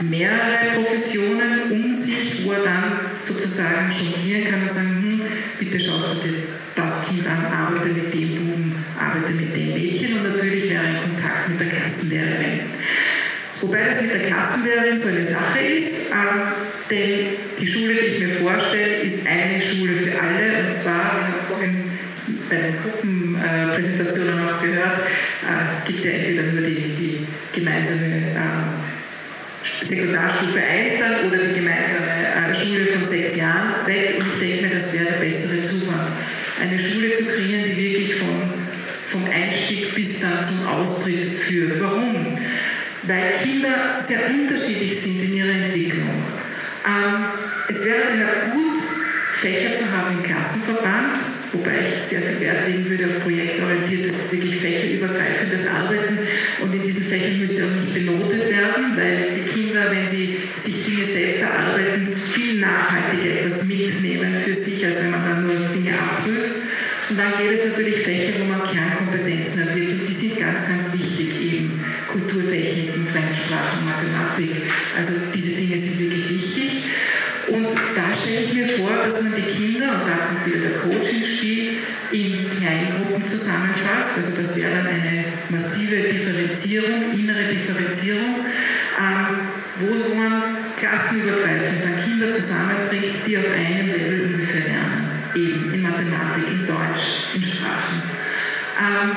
mehrere 0.00 0.72
Professionen 0.74 1.70
um 1.70 1.92
sich, 1.92 2.44
wo 2.44 2.52
er 2.52 2.60
dann 2.60 3.00
sozusagen 3.20 3.90
jonglieren 3.90 4.50
kann 4.50 4.62
und 4.62 4.72
sagen, 4.72 4.96
hm, 5.02 5.20
bitte 5.58 5.78
schaust 5.78 6.14
du 6.14 6.28
dir 6.28 6.38
das 6.74 7.08
Kind 7.08 7.26
an, 7.26 7.52
arbeite 7.52 7.88
mit 7.88 8.14
dem 8.14 8.34
Buben, 8.34 8.84
arbeite 8.98 9.32
mit 9.32 9.54
dem 9.54 9.74
Mädchen 9.74 10.16
und 10.16 10.32
natürlich 10.32 10.70
wäre 10.70 10.84
ein 10.84 10.96
Kontakt 11.02 11.50
mit 11.50 11.60
der 11.60 11.68
Klassenlehrerin. 11.68 12.60
Wobei 13.60 13.84
das 13.84 14.00
mit 14.00 14.14
der 14.14 14.22
Klassenlehrerin 14.22 14.98
so 14.98 15.08
eine 15.08 15.24
Sache 15.24 15.58
ist, 15.58 16.12
ähm, 16.12 16.40
denn 16.88 17.26
die 17.58 17.66
Schule, 17.66 17.92
die 17.92 18.06
ich 18.06 18.20
mir 18.20 18.28
vorstelle, 18.30 19.00
ist 19.02 19.26
eine 19.26 19.60
Schule 19.60 19.94
für 19.94 20.18
alle 20.18 20.64
und 20.66 20.74
zwar, 20.74 20.94
wir 20.94 21.26
haben 21.26 21.46
vorhin 21.46 21.84
bei 22.48 22.56
den 22.56 22.74
Gruppenpräsentationen 22.82 24.48
auch 24.48 24.62
gehört, 24.62 24.98
äh, 24.98 25.29
es 25.70 25.84
gibt 25.86 26.04
ja 26.04 26.10
entweder 26.10 26.42
nur 26.42 26.60
die, 26.62 26.74
die 26.74 27.26
gemeinsame 27.54 28.16
äh, 28.34 29.84
Sekundarstufe 29.84 30.60
1 30.60 30.98
dann 30.98 31.28
oder 31.28 31.38
die 31.38 31.54
gemeinsame 31.54 32.50
äh, 32.50 32.54
Schule 32.54 32.86
von 32.86 33.04
sechs 33.04 33.36
Jahren 33.36 33.86
weg 33.86 34.16
und 34.18 34.26
ich 34.26 34.38
denke 34.38 34.66
mir, 34.66 34.74
das 34.74 34.92
wäre 34.92 35.06
der 35.06 35.24
bessere 35.24 35.62
Zugang 35.62 36.06
eine 36.60 36.78
Schule 36.78 37.12
zu 37.12 37.24
kreieren, 37.24 37.64
die 37.64 37.76
wirklich 37.76 38.14
vom, 38.14 38.42
vom 39.06 39.24
Einstieg 39.30 39.94
bis 39.94 40.20
dann 40.20 40.44
zum 40.44 40.66
Austritt 40.68 41.24
führt. 41.24 41.80
Warum? 41.80 42.38
Weil 43.04 43.32
Kinder 43.42 43.96
sehr 44.00 44.18
unterschiedlich 44.30 45.00
sind 45.00 45.22
in 45.22 45.36
ihrer 45.36 45.50
Entwicklung. 45.50 46.10
Ähm, 46.86 47.24
es 47.68 47.84
wäre 47.86 48.52
gut, 48.52 48.78
Fächer 49.32 49.74
zu 49.74 49.84
haben 49.92 50.18
im 50.18 50.22
Klassenverband, 50.22 51.20
wobei 51.52 51.80
ich 51.82 51.94
sehr 51.94 52.20
viel 52.20 52.40
Wert 52.40 52.66
legen 52.68 52.88
würde 52.88 53.06
auf 53.06 53.22
projektorientiertes, 53.22 54.12
wirklich 54.30 54.56
fächerübergreifendes 54.56 55.66
Arbeiten. 55.68 56.18
Und 56.62 56.74
in 56.74 56.82
diesen 56.82 57.04
Fächern 57.04 57.38
müsste 57.38 57.64
auch 57.64 57.74
nicht 57.74 57.94
benotet 57.94 58.48
werden, 58.50 58.96
weil 58.96 59.16
die 59.34 59.48
Kinder, 59.48 59.90
wenn 59.90 60.06
sie 60.06 60.36
sich 60.56 60.84
Dinge 60.84 61.04
selbst 61.04 61.42
erarbeiten, 61.42 62.06
viel 62.06 62.60
nachhaltiger 62.60 63.40
etwas 63.40 63.66
mitnehmen 63.66 64.34
für 64.34 64.54
sich, 64.54 64.84
als 64.86 65.02
wenn 65.02 65.10
man 65.10 65.24
dann 65.24 65.46
nur 65.46 65.56
Dinge 65.74 65.98
abprüft. 65.98 66.54
Und 67.10 67.18
dann 67.18 67.32
gibt 67.36 67.50
es 67.52 67.66
natürlich 67.66 67.96
Fächer, 67.96 68.38
wo 68.38 68.44
man 68.44 68.62
Kernkompetenzen 68.62 69.66
erwirbt 69.66 69.92
und 69.94 70.06
die 70.06 70.12
sind 70.12 70.38
ganz, 70.38 70.60
ganz 70.68 70.94
wichtig, 70.94 71.42
eben 71.42 71.84
Kulturtechniken, 72.06 73.04
Fremdsprachen, 73.04 73.84
Mathematik. 73.84 74.50
Also 74.96 75.12
diese 75.34 75.60
Dinge 75.60 75.76
sind 75.76 75.98
wirklich 75.98 76.30
wichtig. 76.30 76.59
Mir 78.60 78.66
vor, 78.66 78.90
dass 79.02 79.22
man 79.22 79.34
die 79.36 79.50
Kinder, 79.50 79.86
und 79.86 80.08
da 80.08 80.26
kommt 80.26 80.46
wieder 80.46 80.68
der 80.68 80.78
Coach 80.78 81.08
ins 81.12 81.26
Spiel, 81.26 81.78
in 82.12 82.50
Kleingruppen 82.50 83.26
zusammenfasst. 83.26 84.16
Also 84.16 84.32
das 84.36 84.56
wäre 84.56 84.70
dann 84.76 84.86
eine 84.86 85.24
massive 85.48 85.96
Differenzierung, 86.08 87.12
innere 87.16 87.44
Differenzierung, 87.44 88.44
ähm, 88.98 89.38
wo 89.80 90.14
man 90.16 90.42
klassenübergreifend 90.76 91.84
dann 91.84 92.04
Kinder 92.04 92.30
zusammenbringt, 92.30 93.26
die 93.26 93.38
auf 93.38 93.46
einem 93.50 93.88
Level 93.88 94.32
ungefähr 94.32 94.66
lernen. 94.66 95.08
Eben 95.34 95.72
in 95.74 95.82
Mathematik, 95.82 96.44
in 96.50 96.66
Deutsch, 96.66 97.34
in 97.34 97.42
Sprachen. 97.42 98.02
Ähm, 98.80 99.10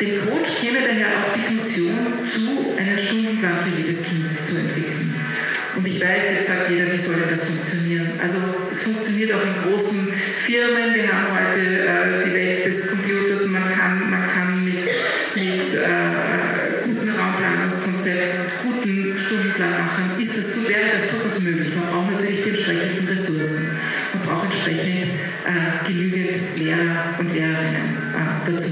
dem 0.00 0.18
Coach 0.26 0.60
käme 0.60 0.78
daher 0.86 1.06
auch 1.20 1.32
die 1.34 1.40
Funktion 1.40 2.12
zu, 2.24 2.74
einen 2.78 2.98
Stundenplan 2.98 3.58
für 3.58 3.82
jedes 3.82 4.04
Kind 4.04 4.32
zu 4.32 4.56
entwickeln. 4.56 5.11
Und 5.74 5.86
ich 5.86 6.00
weiß, 6.00 6.30
jetzt 6.30 6.46
sagt 6.48 6.70
jeder, 6.70 6.92
wie 6.92 6.98
soll 6.98 7.14
denn 7.14 7.30
das 7.30 7.44
funktionieren? 7.44 8.10
Also 8.20 8.36
es 8.70 8.82
funktioniert 8.82 9.32
auch 9.32 9.42
in 9.42 9.70
großen 9.70 10.08
Firmen. 10.36 10.94
Wir 10.94 11.08
haben 11.08 11.26
heute 11.32 11.60
äh, 11.60 12.24
die 12.26 12.34
Welt 12.34 12.66
des 12.66 12.90
Computers. 12.90 13.46
Man 13.48 13.62
kann, 13.74 14.10
man 14.10 14.20
kann 14.20 14.64
mit, 14.64 14.84
mit 15.34 15.74
äh, 15.74 16.84
guten 16.84 17.08
Raumplanungskonzepten 17.08 18.40
und 18.64 18.82
guten 18.82 19.18
Stundenplan 19.18 19.70
machen. 19.70 20.20
Ist 20.20 20.36
das, 20.36 20.68
wäre 20.68 20.92
das 20.92 21.08
durchaus 21.08 21.40
möglich. 21.40 21.72
Man 21.74 21.88
braucht 21.88 22.12
natürlich 22.12 22.42
die 22.44 22.50
entsprechenden 22.50 23.08
Ressourcen. 23.08 23.70
Man 24.12 24.22
braucht 24.26 24.44
entsprechend 24.44 25.08
äh, 25.46 25.88
genügend 25.88 26.36
Lehrer 26.58 27.16
und 27.18 27.32
Lehrerinnen 27.32 27.96
äh, 28.12 28.50
dazu. 28.50 28.68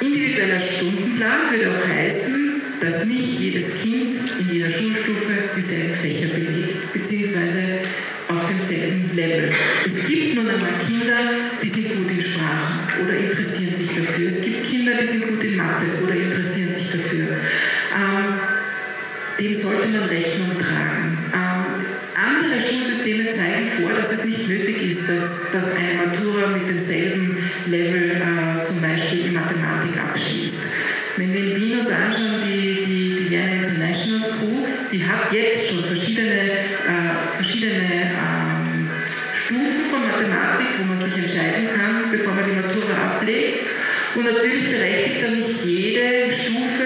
Individueller 0.00 0.60
Stundenplan 0.60 1.50
würde 1.50 1.70
auch 1.70 1.88
heißen, 1.88 2.47
dass 2.80 3.06
nicht 3.06 3.40
jedes 3.40 3.82
Kind 3.82 4.14
in 4.40 4.54
jeder 4.54 4.70
Schulstufe 4.70 5.32
dieselben 5.56 5.94
Fächer 5.94 6.28
belegt, 6.28 6.92
beziehungsweise 6.92 7.80
auf 8.28 8.46
demselben 8.46 9.10
Level. 9.14 9.52
Es 9.86 10.06
gibt 10.06 10.34
nun 10.34 10.48
einmal 10.48 10.72
Kinder, 10.86 11.16
die 11.62 11.68
sind 11.68 11.96
gut 11.96 12.10
in 12.10 12.20
Sprachen 12.20 13.02
oder 13.02 13.16
interessieren 13.16 13.74
sich 13.74 13.88
dafür. 13.96 14.28
Es 14.28 14.42
gibt 14.44 14.64
Kinder, 14.66 14.92
die 15.00 15.06
sind 15.06 15.28
gut 15.28 15.42
in 15.44 15.56
Mathe 15.56 15.86
oder 16.02 16.14
interessieren 16.14 16.70
sich 16.70 16.90
dafür. 16.90 17.26
Ähm, 17.96 18.34
dem 19.40 19.54
sollte 19.54 19.88
man 19.88 20.02
Rechnung 20.08 20.50
tragen. 20.58 21.18
Ähm, 21.32 21.84
andere 22.14 22.60
Schulsysteme 22.60 23.30
zeigen 23.30 23.66
vor, 23.66 23.92
dass 23.92 24.12
es 24.12 24.24
nicht 24.24 24.48
nötig 24.48 24.82
ist, 24.82 25.08
dass, 25.08 25.52
dass 25.52 25.76
eine 25.76 25.94
Matura 25.94 26.48
mit 26.48 26.68
demselben 26.68 27.36
Level 27.66 28.10
äh, 28.10 28.64
zum 28.64 28.82
Beispiel 28.82 29.26
in 29.26 29.34
Mathematik 29.34 29.92
abschließt. 30.02 30.70
Wenn 31.16 31.32
wir 31.32 31.40
in 31.40 31.56
Wien 31.56 31.78
uns 31.78 31.90
anschauen, 31.90 32.47
wo 40.78 40.84
man 40.84 40.96
sich 40.96 41.16
entscheiden 41.18 41.68
kann, 41.74 42.10
bevor 42.10 42.34
man 42.34 42.44
die 42.44 42.56
Matura 42.56 43.16
ablegt. 43.16 43.66
Und 44.14 44.24
natürlich 44.24 44.70
berechtigt 44.70 45.22
dann 45.22 45.34
nicht 45.34 45.64
jede 45.64 46.32
Stufe 46.32 46.84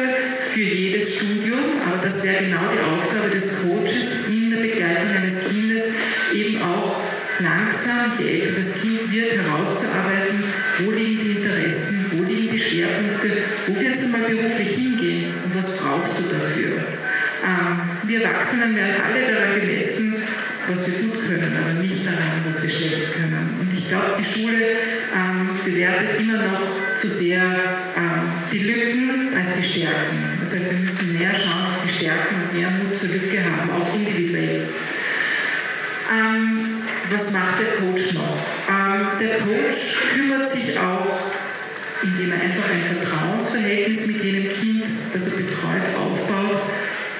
für 0.52 0.60
jedes 0.60 1.16
Studium, 1.16 1.60
aber 1.86 2.04
das 2.04 2.24
wäre 2.24 2.44
genau 2.44 2.60
die 2.72 2.94
Aufgabe 2.94 3.30
des 3.30 3.62
Coaches 3.62 4.28
in 4.28 4.50
der 4.50 4.58
Begleitung 4.58 5.16
eines 5.16 5.48
Kindes, 5.48 5.94
eben 6.34 6.60
auch 6.62 7.00
langsam, 7.38 8.12
je 8.18 8.40
älter 8.40 8.58
das 8.58 8.82
Kind 8.82 9.10
wird, 9.12 9.32
herauszuarbeiten, 9.32 10.42
wo 10.80 10.90
liegen 10.90 11.20
die 11.20 11.30
Interessen, 11.36 12.06
wo 12.12 12.24
liegen 12.24 12.50
die 12.50 12.58
Schwerpunkte, 12.58 13.30
wo 13.66 13.80
wird 13.80 13.94
es 13.94 14.04
einmal 14.04 14.30
beruflich 14.30 14.68
hingehen 14.68 15.34
und 15.44 15.54
was 15.54 15.78
brauchst 15.78 16.18
du 16.18 16.22
dafür. 16.24 16.84
Ähm, 17.44 17.80
wir 18.04 18.22
Erwachsenen 18.22 18.76
werden 18.76 18.96
alle 19.02 19.32
daran 19.32 19.60
gemessen, 19.60 20.22
was 20.68 20.86
wir 20.86 20.94
gut 21.08 21.26
können, 21.26 21.56
aber 21.56 21.82
nicht 21.82 22.06
daran, 22.06 22.42
was 22.46 22.62
wir 22.62 22.70
schlecht 22.70 23.14
können. 23.14 23.58
Und 23.60 23.72
ich 23.72 23.88
glaube, 23.88 24.14
die 24.18 24.24
Schule 24.24 24.56
ähm, 25.14 25.50
bewertet 25.64 26.20
immer 26.20 26.38
noch 26.38 26.60
zu 26.96 27.08
sehr 27.08 27.42
ähm, 27.42 28.22
die 28.52 28.58
Lücken 28.60 29.34
als 29.36 29.56
die 29.56 29.62
Stärken. 29.62 30.38
Das 30.40 30.54
heißt, 30.54 30.70
wir 30.72 30.78
müssen 30.78 31.18
mehr 31.18 31.34
schauen 31.34 31.66
auf 31.66 31.78
die 31.84 31.88
Stärken 31.88 32.36
und 32.42 32.58
mehr 32.58 32.70
Mut 32.70 32.96
zur 32.96 33.08
Lücke 33.10 33.38
haben, 33.42 33.70
auch 33.70 33.94
individuell. 33.94 34.68
Ähm, 36.12 36.82
was 37.10 37.32
macht 37.32 37.60
der 37.60 37.76
Coach 37.78 38.14
noch? 38.14 38.38
Ähm, 38.68 39.06
der 39.20 39.38
Coach 39.38 39.96
kümmert 40.14 40.46
sich 40.46 40.78
auch, 40.78 41.32
indem 42.02 42.32
er 42.32 42.40
einfach 42.40 42.70
ein 42.70 42.82
Vertrauensverhältnis 42.82 44.06
mit 44.06 44.22
jenem 44.22 44.48
Kind, 44.48 44.84
das 45.12 45.26
er 45.26 45.44
betreut, 45.44 45.82
aufbaut, 45.98 46.60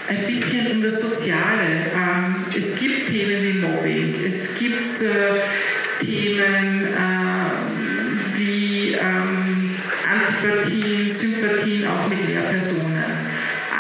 ein 0.09 0.25
bisschen 0.25 0.73
um 0.73 0.82
das 0.82 1.00
Soziale. 1.00 1.90
Ähm, 1.94 2.44
es 2.56 2.78
gibt 2.78 3.09
Themen 3.09 3.42
wie 3.42 3.59
Mobbing, 3.59 4.14
es 4.25 4.59
gibt 4.59 5.00
äh, 5.00 6.04
Themen 6.04 6.87
äh, 6.87 8.38
wie 8.38 8.92
ähm, 8.92 9.71
Antipathien, 10.11 11.09
Sympathien 11.09 11.87
auch 11.87 12.09
mit 12.09 12.28
Lehrpersonen. 12.28 13.04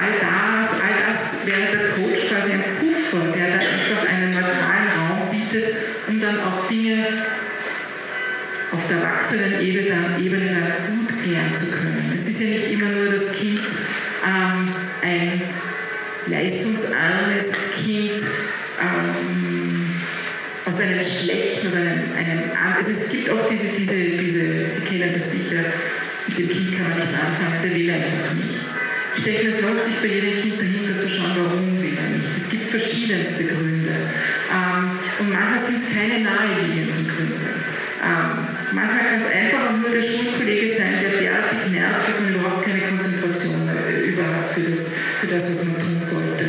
All 0.00 0.12
das, 0.20 0.72
all 0.80 1.06
das 1.06 1.46
wäre 1.46 1.72
der 1.72 1.88
Coach 1.90 2.28
quasi 2.28 2.52
ein 2.52 2.64
Puffer, 2.80 3.32
der 3.36 3.48
da 3.48 3.54
einfach 3.54 4.08
einen 4.08 4.32
neutralen 4.32 4.88
Raum 4.98 5.30
bietet, 5.30 5.74
um 6.08 6.20
dann 6.20 6.40
auch 6.40 6.68
Dinge 6.68 6.96
auf 8.72 8.88
der 8.88 8.96
Erwachsenenebene 8.98 9.88
dann, 9.88 10.24
Ebene 10.24 10.46
dann 10.46 10.96
gut 10.96 11.18
klären 11.22 11.52
zu 11.52 11.76
können. 11.76 12.12
Es 12.14 12.26
ist 12.26 12.40
ja 12.40 12.46
nicht 12.46 12.72
immer 12.72 12.88
nur 12.88 13.12
das 13.12 13.32
Kind 13.34 13.60
ähm, 14.26 14.68
ein 15.02 15.42
leistungsarmes 16.26 17.52
Kind 17.84 18.20
ähm, 18.80 19.92
aus 20.64 20.80
einem 20.80 21.00
schlechten 21.02 21.68
oder 21.68 21.80
einem, 21.80 22.02
einem 22.16 22.42
also 22.76 22.90
es 22.90 23.10
gibt 23.10 23.30
oft 23.30 23.50
diese, 23.50 23.66
diese, 23.76 23.94
diese, 24.16 24.68
Sie 24.70 24.80
kennen 24.88 25.12
das 25.12 25.30
sicher, 25.30 25.64
mit 26.28 26.38
dem 26.38 26.48
Kind 26.48 26.76
kann 26.76 26.88
man 26.88 26.98
nichts 26.98 27.14
anfangen, 27.14 27.62
der 27.62 27.74
will 27.74 27.90
einfach 27.90 28.34
nicht. 28.34 28.60
Ich 29.14 29.24
denke, 29.24 29.48
es 29.48 29.60
lohnt 29.60 29.82
sich 29.82 29.96
bei 30.00 30.06
jedem 30.06 30.40
Kind 30.40 30.60
dahinter 30.60 30.98
zu 30.98 31.08
schauen, 31.08 31.32
warum 31.36 31.82
will 31.82 31.92
er 31.92 32.16
nicht. 32.16 32.30
Es 32.36 32.48
gibt 32.48 32.68
verschiedenste 32.68 33.44
Gründe. 33.44 33.92
Ähm, 33.92 34.90
und 35.20 35.32
manchmal 35.32 35.60
sind 35.60 35.76
es 35.76 35.92
keine 35.92 36.24
naheliegenden 36.24 37.06
Gründe. 37.06 37.52
Ähm, 38.02 38.41
manchmal 38.74 39.20
es 39.20 39.26
einfach 39.26 39.76
nur 39.76 39.90
der 39.90 40.02
Schulkollege 40.02 40.68
sein, 40.68 40.98
der 41.00 41.20
derartig 41.20 41.70
nervt, 41.70 42.08
dass 42.08 42.20
man 42.20 42.34
überhaupt 42.34 42.64
keine 42.64 42.80
Konzentration 42.80 43.68
äh, 43.68 44.08
über 44.08 44.22
hat 44.24 44.48
für 44.54 44.62
das, 44.62 44.94
für 45.20 45.26
das, 45.26 45.50
was 45.50 45.64
man 45.64 45.80
tun 45.80 45.98
sollte. 46.02 46.44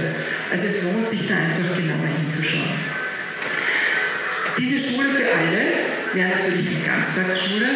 Also 0.52 0.68
es 0.68 0.84
lohnt 0.84 1.08
sich 1.08 1.28
da 1.28 1.36
einfach 1.36 1.76
genauer 1.76 2.08
hinzuschauen. 2.08 2.76
Diese 4.58 4.78
Schule 4.78 5.10
für 5.10 5.26
alle 5.26 5.62
wäre 6.14 6.30
natürlich 6.30 6.68
eine 6.68 6.86
Ganztagsschule, 6.86 7.68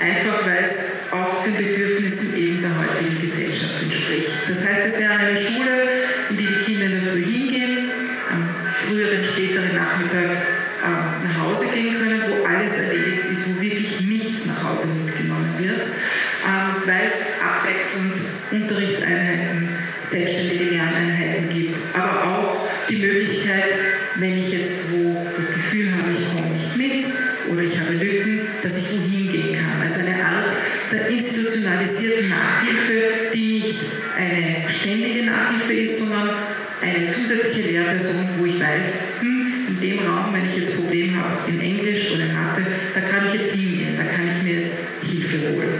einfach 0.00 0.46
weil 0.46 0.62
es 0.62 1.12
auch 1.12 1.44
den 1.44 1.56
Bedürfnissen 1.56 2.36
eben 2.36 2.60
der 2.62 2.70
heutigen 2.78 3.20
Gesellschaft 3.20 3.82
entspricht. 3.82 4.30
Das 4.48 4.66
heißt, 4.66 4.86
es 4.86 5.00
wäre 5.00 5.14
eine 5.14 5.36
Schule, 5.36 5.70
in 6.30 6.36
die 6.36 6.46
die 6.46 6.64
Kinder 6.64 6.86
in 6.86 6.92
der 6.92 7.02
Früh 7.02 7.24
Lehrperson, 37.94 38.26
wo 38.38 38.44
ich 38.44 38.60
weiß, 38.60 39.20
hm, 39.20 39.46
in 39.68 39.80
dem 39.80 39.98
Raum, 40.00 40.34
wenn 40.34 40.44
ich 40.44 40.56
jetzt 40.56 40.76
Probleme 40.76 41.16
habe 41.16 41.48
in 41.48 41.60
Englisch 41.60 42.10
oder 42.12 42.24
in 42.24 42.34
Mathe, 42.34 42.62
da 42.94 43.00
kann 43.00 43.26
ich 43.26 43.34
jetzt 43.34 43.54
hingehen, 43.54 43.94
da 43.96 44.04
kann 44.04 44.28
ich 44.30 44.42
mir 44.42 44.58
jetzt 44.58 45.04
Hilfe 45.08 45.38
holen. 45.54 45.70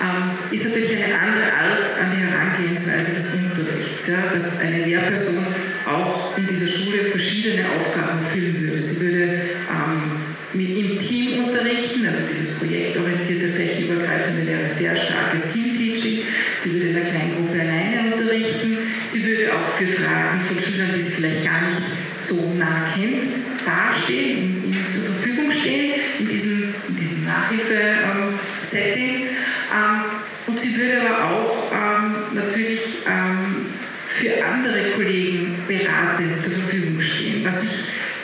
Ähm, 0.00 0.30
ist 0.50 0.64
natürlich 0.64 0.96
eine 0.96 1.14
andere 1.18 1.44
Art 1.52 1.80
an 2.00 2.12
die 2.12 2.24
Herangehensweise 2.24 3.12
des 3.12 3.34
Unterrichts, 3.34 4.06
ja, 4.08 4.32
dass 4.32 4.60
eine 4.60 4.84
Lehrperson 4.84 5.44
auch 5.86 6.36
in 6.38 6.46
dieser 6.46 6.66
Schule 6.66 7.04
verschiedene 7.10 7.64
Aufgaben 7.76 8.18
erfüllen 8.18 8.60
würde. 8.60 8.80
Sie 8.80 9.00
würde 9.00 9.24
ähm, 9.24 10.20
mit, 10.54 10.76
im 10.78 10.98
Team 10.98 11.44
unterrichten, 11.44 12.06
also 12.06 12.20
dieses 12.30 12.58
projektorientierte, 12.58 13.48
fächerübergreifende 13.48 14.46
wäre 14.46 14.68
sehr 14.68 14.96
starkes 14.96 15.52
Teamteaching. 15.52 16.20
Sie 16.56 16.74
würde 16.74 16.86
in 16.88 16.94
der 16.94 17.04
Kleingruppe 17.04 17.60
alleine 17.60 18.12
unterrichten. 18.12 18.69
Sie 19.12 19.26
würde 19.26 19.52
auch 19.52 19.66
für 19.66 19.88
Fragen 19.88 20.40
von 20.40 20.56
Schülern, 20.56 20.92
die 20.94 21.00
sie 21.00 21.10
vielleicht 21.10 21.44
gar 21.44 21.62
nicht 21.62 21.82
so 22.20 22.54
nah 22.56 22.86
kennt, 22.94 23.24
dastehen, 23.66 24.62
ihnen 24.64 24.86
zur 24.92 25.02
Verfügung 25.02 25.50
stehen 25.50 25.94
in 26.20 26.28
diesem, 26.28 26.72
in 26.90 26.96
diesem 26.96 27.24
Nachhilfe-Setting. 27.24 29.26
Ähm, 29.26 30.04
und 30.46 30.60
sie 30.60 30.76
würde 30.76 31.00
aber 31.00 31.24
auch 31.24 31.72
ähm, 31.72 32.14
natürlich 32.34 32.98
ähm, 33.08 33.66
für 34.06 34.44
andere 34.44 34.90
Kollegen 34.94 35.56
beratend 35.66 36.40
zur 36.40 36.52
Verfügung 36.52 37.00
stehen. 37.00 37.44
Was 37.44 37.64
ich 37.64 37.70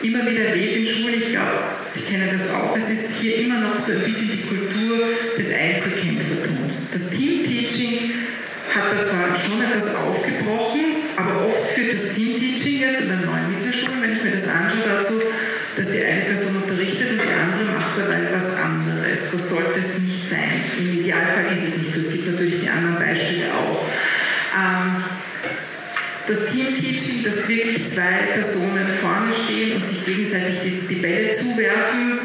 immer 0.08 0.24
wieder 0.30 0.44
erlebe 0.44 0.78
in 0.78 0.86
Schulen, 0.86 1.14
ich 1.16 1.30
glaube, 1.30 1.64
Sie 1.96 2.02
kennen 2.02 2.28
das 2.30 2.50
auch, 2.50 2.76
es 2.76 2.90
ist 2.90 3.22
hier 3.22 3.38
immer 3.38 3.60
noch 3.60 3.78
so 3.78 3.92
ein 3.92 4.00
bisschen 4.00 4.32
die 4.32 4.42
Kultur 4.42 4.98
des 5.38 5.54
Einzelkämpfertums. 5.54 6.90
Das 6.92 7.12
hat 7.12 7.18
da 8.96 9.02
zwar 9.02 9.36
schon 9.36 9.62
etwas 9.62 9.96
aufgebrochen, 9.96 10.80
aber 11.16 11.46
oft 11.46 11.68
führt 11.70 11.92
das 11.92 12.14
Teamteaching 12.14 12.80
jetzt 12.80 13.02
in 13.02 13.08
der 13.08 13.18
neuen 13.18 13.52
Mittelschule, 13.52 14.00
wenn 14.00 14.12
ich 14.12 14.22
mir 14.22 14.30
das 14.30 14.48
anschaue, 14.48 14.84
dazu, 14.86 15.20
dass 15.76 15.90
die 15.92 16.02
eine 16.02 16.22
Person 16.22 16.62
unterrichtet 16.62 17.10
und 17.10 17.20
die 17.20 17.32
andere 17.32 17.76
macht 17.76 17.98
dabei 17.98 18.32
was 18.32 18.56
anderes. 18.56 19.32
Das 19.32 19.50
sollte 19.50 19.80
es 19.80 19.98
nicht 19.98 20.28
sein. 20.28 20.60
Im 20.78 21.00
Idealfall 21.00 21.52
ist 21.52 21.62
es 21.62 21.76
nicht 21.78 21.92
so. 21.92 22.00
Es 22.00 22.12
gibt 22.12 22.26
natürlich 22.26 22.60
die 22.60 22.68
anderen 22.68 22.96
Beispiele 22.96 23.52
auch. 23.52 23.84
Ähm, 24.56 25.04
das 26.26 26.50
Teamteaching, 26.50 27.24
dass 27.24 27.48
wirklich 27.48 27.84
zwei 27.84 28.32
Personen 28.32 28.88
vorne 28.88 29.32
stehen 29.32 29.76
und 29.76 29.86
sich 29.86 30.04
gegenseitig 30.06 30.56
die, 30.64 30.88
die 30.88 31.00
Bälle 31.00 31.30
zuwerfen, 31.30 32.18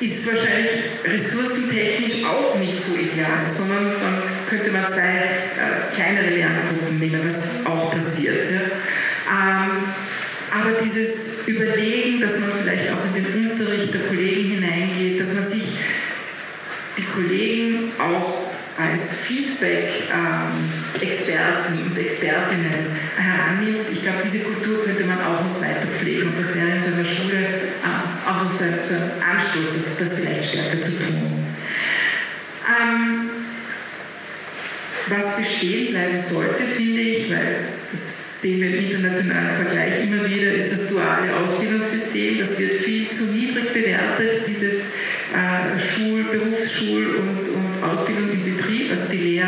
ist 0.00 0.26
wahrscheinlich 0.26 0.70
ressourcentechnisch 1.04 2.24
auch 2.26 2.58
nicht 2.58 2.82
so 2.82 2.96
ideal, 2.96 3.48
sondern 3.48 3.84
dann 3.84 4.35
könnte 4.48 4.70
man 4.70 4.86
zwei 4.86 5.00
äh, 5.00 5.94
kleinere 5.94 6.30
Lerngruppen 6.30 6.98
nehmen, 6.98 7.20
was 7.24 7.66
auch 7.66 7.92
passiert. 7.92 8.50
Ja. 8.50 8.60
Ähm, 9.30 9.84
aber 10.58 10.72
dieses 10.82 11.46
Überlegen, 11.48 12.18
dass 12.20 12.40
man 12.40 12.50
vielleicht 12.62 12.90
auch 12.92 13.04
in 13.14 13.24
den 13.24 13.50
Unterricht 13.50 13.92
der 13.92 14.00
Kollegen 14.02 14.60
hineingeht, 14.60 15.20
dass 15.20 15.34
man 15.34 15.44
sich 15.44 15.74
die 16.96 17.04
Kollegen 17.04 17.92
auch 17.98 18.46
als 18.78 19.22
Feedback-Experten 19.22 21.72
ähm, 21.72 21.86
und 21.86 21.98
Expertinnen 21.98 22.86
herannimmt. 23.16 23.90
Ich 23.90 24.02
glaube, 24.02 24.18
diese 24.22 24.40
Kultur 24.40 24.84
könnte 24.84 25.04
man 25.04 25.18
auch 25.18 25.42
noch 25.42 25.58
weiter 25.60 25.86
pflegen 25.86 26.28
und 26.28 26.38
das 26.38 26.54
wäre 26.54 26.72
in 26.72 26.80
so 26.80 26.88
einer 26.88 27.04
Schule 27.04 27.38
äh, 27.38 28.28
auch 28.28 28.44
noch 28.44 28.52
so 28.52 28.64
ein, 28.64 28.78
so 28.82 28.94
ein 28.94 29.10
Anstoß, 29.32 29.72
das, 29.74 29.96
das 29.98 30.20
vielleicht 30.20 30.50
stärker 30.50 30.82
zu 30.82 30.92
tun. 30.92 31.46
Ähm, 32.66 33.25
was 35.08 35.36
bestehen 35.36 35.92
bleiben 35.92 36.18
sollte, 36.18 36.64
finde 36.64 37.00
ich, 37.00 37.30
weil 37.30 37.58
das 37.92 38.42
sehen 38.42 38.60
wir 38.60 38.68
im 38.68 38.84
internationalen 38.84 39.54
Vergleich 39.54 40.02
immer 40.02 40.24
wieder, 40.28 40.52
ist 40.52 40.72
das 40.72 40.88
duale 40.88 41.34
Ausbildungssystem. 41.42 42.38
Das 42.38 42.58
wird 42.58 42.74
viel 42.74 43.08
zu 43.10 43.32
niedrig 43.32 43.72
bewertet, 43.72 44.42
dieses 44.48 44.94
äh, 45.32 45.78
Schul-, 45.78 46.24
Berufsschul- 46.24 47.16
und, 47.16 47.48
und 47.48 47.88
Ausbildung 47.88 48.30
im 48.32 48.56
Betrieb, 48.56 48.90
also 48.90 49.10
die 49.12 49.18
Lehre. 49.18 49.46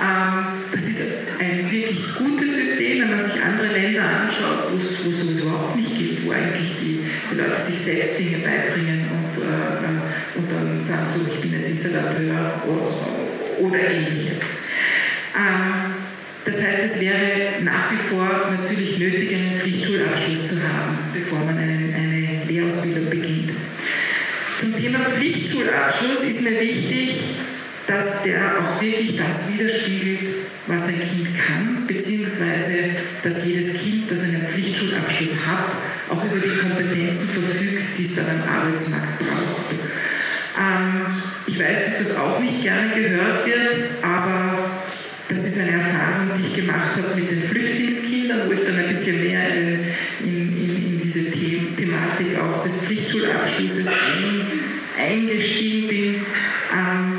Ähm, 0.00 0.44
das 0.70 0.86
ist 0.86 1.28
ein 1.40 1.70
wirklich 1.70 2.14
gutes 2.14 2.54
System, 2.54 3.00
wenn 3.00 3.10
man 3.10 3.22
sich 3.22 3.42
andere 3.42 3.72
Länder 3.72 4.02
anschaut, 4.04 4.70
wo 4.70 4.76
es 4.76 4.98
sowas 4.98 5.40
überhaupt 5.40 5.76
nicht 5.76 5.98
gibt, 5.98 6.26
wo 6.26 6.30
eigentlich 6.32 6.76
die, 6.80 7.00
die 7.32 7.36
Leute 7.36 7.60
sich 7.60 7.78
selbst 7.78 8.20
Dinge 8.20 8.38
beibringen 8.38 9.06
und, 9.10 9.42
äh, 9.42 10.38
und 10.38 10.52
dann 10.52 10.80
sagen, 10.80 11.06
so, 11.12 11.20
ich 11.26 11.40
bin 11.40 11.52
jetzt 11.52 11.70
Installateur 11.70 12.62
oder, 12.66 13.17
oder 13.60 13.78
ähnliches. 13.78 14.40
Ähm, 15.36 15.94
das 16.44 16.62
heißt, 16.62 16.78
es 16.84 17.00
wäre 17.00 17.62
nach 17.62 17.92
wie 17.92 17.96
vor 17.96 18.26
natürlich 18.58 18.98
nötig, 18.98 19.34
einen 19.34 19.58
Pflichtschulabschluss 19.58 20.48
zu 20.48 20.54
haben, 20.62 20.96
bevor 21.12 21.40
man 21.40 21.58
eine, 21.58 21.94
eine 21.94 22.44
Lehrausbildung 22.48 23.10
beginnt. 23.10 23.52
Zum 24.58 24.74
Thema 24.76 25.00
Pflichtschulabschluss 25.00 26.22
ist 26.24 26.42
mir 26.42 26.60
wichtig, 26.60 27.14
dass 27.86 28.22
der 28.24 28.58
auch 28.58 28.80
wirklich 28.80 29.16
das 29.16 29.52
widerspiegelt, 29.52 30.30
was 30.66 30.88
ein 30.88 31.00
Kind 31.00 31.28
kann, 31.34 31.86
beziehungsweise 31.86 32.72
dass 33.22 33.46
jedes 33.46 33.82
Kind, 33.82 34.10
das 34.10 34.24
einen 34.24 34.46
Pflichtschulabschluss 34.46 35.46
hat, 35.46 35.76
auch 36.10 36.24
über 36.24 36.38
die 36.38 36.56
Kompetenzen 36.58 37.28
verfügt, 37.28 37.84
die 37.96 38.02
es 38.02 38.16
dann 38.16 38.26
am 38.28 38.42
Arbeitsmarkt 38.48 39.18
braucht. 39.18 39.74
Ähm, 40.58 41.07
ich 41.58 41.64
weiß, 41.64 41.84
dass 41.84 41.98
das 41.98 42.16
auch 42.18 42.38
nicht 42.38 42.62
gerne 42.62 42.88
gehört 42.94 43.44
wird, 43.44 43.74
aber 44.02 44.70
das 45.28 45.44
ist 45.44 45.58
eine 45.58 45.72
Erfahrung, 45.72 46.30
die 46.36 46.46
ich 46.46 46.54
gemacht 46.54 46.96
habe 46.96 47.20
mit 47.20 47.28
den 47.32 47.42
Flüchtlingskindern, 47.42 48.46
wo 48.46 48.52
ich 48.52 48.64
dann 48.64 48.76
ein 48.76 48.86
bisschen 48.86 49.24
mehr 49.24 49.48
in, 49.54 49.80
in, 50.20 50.56
in, 50.56 51.00
diese 51.02 51.20
The 51.20 51.60
Thematik 51.76 52.38
auch 52.40 52.62
des 52.62 52.76
Pflichtschulabschlusses 52.76 53.88
ein, 53.88 55.04
eingestiegen 55.04 55.88
bin. 55.88 56.14
Ähm, 56.14 57.18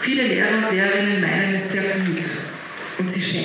viele 0.00 0.24
Lehrer 0.24 0.48
und 0.58 0.74
Lehrerinnen 0.74 1.20
meinen 1.20 1.54
es 1.54 1.72
sehr 1.72 1.82
gut 1.82 2.24
und 2.98 3.08
sie 3.08 3.20
schenken 3.22 3.43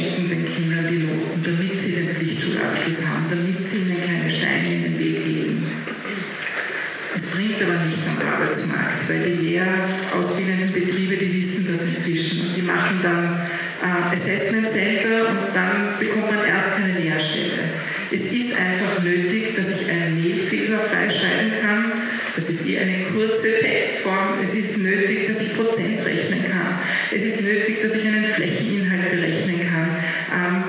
Es 27.12 27.24
ist 27.24 27.42
nötig, 27.42 27.82
dass 27.82 27.96
ich 27.96 28.08
einen 28.08 28.24
Flächeninhalt 28.24 29.10
berechnen 29.10 29.60
kann. 29.60 29.90
Ähm, 30.32 30.64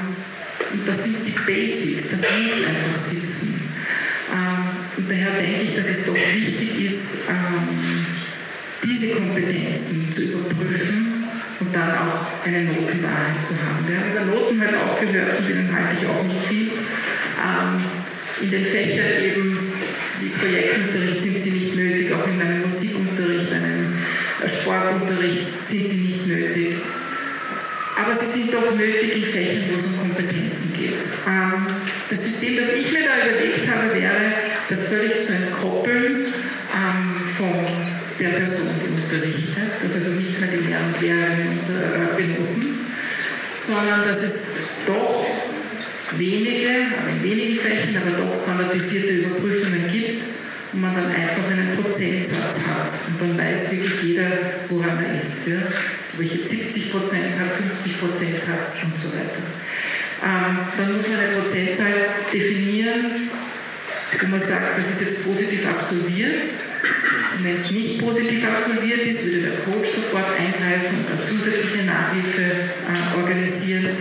das 0.86 1.04
sind 1.04 1.26
die 1.26 1.38
Basics, 1.46 2.10
das 2.10 2.20
muss 2.22 2.66
einfach 2.66 2.96
sitzen. 2.96 3.60
Ähm, 4.32 4.64
und 4.96 5.10
daher 5.10 5.32
denke 5.32 5.62
ich, 5.62 5.76
dass 5.76 5.88
es 5.88 6.06
doch 6.06 6.14
wichtig 6.14 6.84
ist, 6.86 7.28
ähm, 7.28 8.06
diese 8.82 9.14
Kompetenzen 9.14 10.10
zu 10.10 10.22
überprüfen 10.22 11.24
und 11.60 11.76
dann 11.76 11.90
auch 11.90 12.46
eine 12.46 12.64
Notenwahrheit 12.64 13.44
zu 13.44 13.54
haben. 13.60 13.86
Wir 13.86 13.98
haben 13.98 14.12
über 14.12 14.34
Noten 14.34 14.60
halt 14.60 14.76
auch 14.76 14.98
gehört, 14.98 15.34
von 15.34 15.46
denen 15.46 15.74
halte 15.74 15.96
ich 16.00 16.06
auch 16.08 16.22
nicht 16.24 16.40
viel. 16.40 16.70
In 18.40 18.50
den 18.50 18.64
Fächern 18.64 19.22
eben 19.22 19.58
wie 20.20 20.28
Projektunterricht 20.28 21.20
sind 21.20 21.38
sie 21.38 21.50
nicht 21.50 21.76
nötig, 21.76 22.12
auch 22.12 22.26
in 22.26 22.40
einem 22.40 22.62
Musikunterricht, 22.62 23.52
einem 23.52 23.89
Sportunterricht 24.48 25.64
sind 25.64 25.86
sie 25.86 25.96
nicht 25.96 26.26
nötig. 26.26 26.76
Aber 27.96 28.14
sie 28.14 28.26
sind 28.26 28.54
doch 28.54 28.74
nötig 28.76 29.16
in 29.16 29.24
Fächern, 29.24 29.64
wo 29.70 29.76
es 29.76 29.84
um 29.84 29.98
Kompetenzen 29.98 30.78
geht. 30.78 31.04
Ähm, 31.26 31.66
das 32.08 32.22
System, 32.22 32.56
das 32.56 32.68
ich 32.68 32.92
mir 32.92 33.00
da 33.04 33.28
überlegt 33.28 33.68
habe, 33.68 33.94
wäre, 33.94 34.32
das 34.68 34.88
völlig 34.88 35.20
zu 35.20 35.32
entkoppeln 35.32 36.12
ähm, 36.14 37.14
von 37.36 37.66
der 38.18 38.28
Person, 38.30 38.68
die 38.80 39.02
unterrichtet, 39.02 39.82
dass 39.82 39.94
also 39.94 40.10
nicht 40.12 40.40
mehr 40.40 40.48
die 40.48 40.66
Lehrer 40.66 40.80
und 40.86 41.00
Lehrerinnen 41.00 41.58
äh, 41.68 42.16
benoten, 42.16 42.78
sondern 43.56 44.04
dass 44.04 44.22
es 44.22 44.60
doch 44.86 45.26
wenige, 46.16 46.68
aber 47.00 47.10
in 47.10 47.22
wenigen 47.22 47.58
Fächern, 47.58 48.02
aber 48.02 48.16
doch 48.16 48.34
standardisierte 48.34 49.26
Überprüfungen 49.26 49.84
gibt 49.92 50.24
und 50.72 50.80
man 50.80 50.94
dann 50.94 51.10
einfach 51.10 51.50
einen 51.50 51.76
Prozentsatz 51.76 52.68
hat 52.68 52.90
und 53.08 53.20
dann 53.20 53.38
weiß 53.38 53.72
wirklich 53.72 54.02
jeder, 54.02 54.30
woran 54.68 55.04
er 55.04 55.18
ist. 55.18 55.48
Ja? 55.48 55.58
Ob 56.14 56.20
ich 56.20 56.34
jetzt 56.34 56.50
70 56.50 56.92
Prozent 56.92 57.34
habe, 57.38 57.50
50 57.50 58.00
Prozent 58.00 58.38
habe 58.46 58.86
und 58.86 58.98
so 58.98 59.08
weiter. 59.08 59.42
Ähm, 60.22 60.58
dann 60.76 60.92
muss 60.92 61.08
man 61.08 61.18
eine 61.18 61.40
Prozentzahl 61.40 61.92
definieren, 62.32 63.28
wo 64.20 64.26
man 64.26 64.40
sagt, 64.40 64.78
das 64.78 64.90
ist 64.90 65.00
jetzt 65.00 65.24
positiv 65.24 65.66
absolviert. 65.66 66.44
Und 67.36 67.44
wenn 67.44 67.54
es 67.54 67.70
nicht 67.70 67.98
positiv 67.98 68.44
absolviert 68.44 69.06
ist, 69.06 69.26
würde 69.26 69.48
der 69.48 69.58
Coach 69.64 69.88
sofort 69.88 70.38
eingreifen 70.38 70.98
und 70.98 71.10
eine 71.10 71.22
zusätzliche 71.22 71.84
Nachhilfe 71.84 72.42
äh, 72.42 73.18
organisieren 73.18 73.96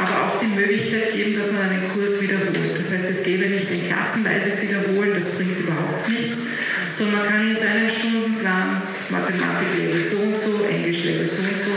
aber 0.00 0.26
auch 0.26 0.38
die 0.40 0.46
Möglichkeit 0.46 1.12
geben, 1.12 1.34
dass 1.36 1.52
man 1.52 1.68
einen 1.68 1.88
Kurs 1.88 2.22
wiederholt. 2.22 2.78
Das 2.78 2.92
heißt, 2.92 3.10
es 3.10 3.24
gäbe 3.24 3.46
nicht 3.46 3.70
ein 3.70 3.86
klassenweises 3.88 4.62
Wiederholen, 4.62 5.12
das 5.14 5.36
bringt 5.36 5.58
überhaupt 5.58 6.08
nichts, 6.08 6.62
sondern 6.92 7.20
man 7.20 7.28
kann 7.28 7.50
in 7.50 7.56
seinen 7.56 7.90
Stundenplan 7.90 8.82
Mathematik 9.10 9.68
Level 9.78 10.00
so 10.00 10.18
und 10.18 10.36
so, 10.36 10.66
Englisch 10.66 11.04
Level 11.04 11.26
so 11.26 11.42
und 11.42 11.58
so 11.58 11.74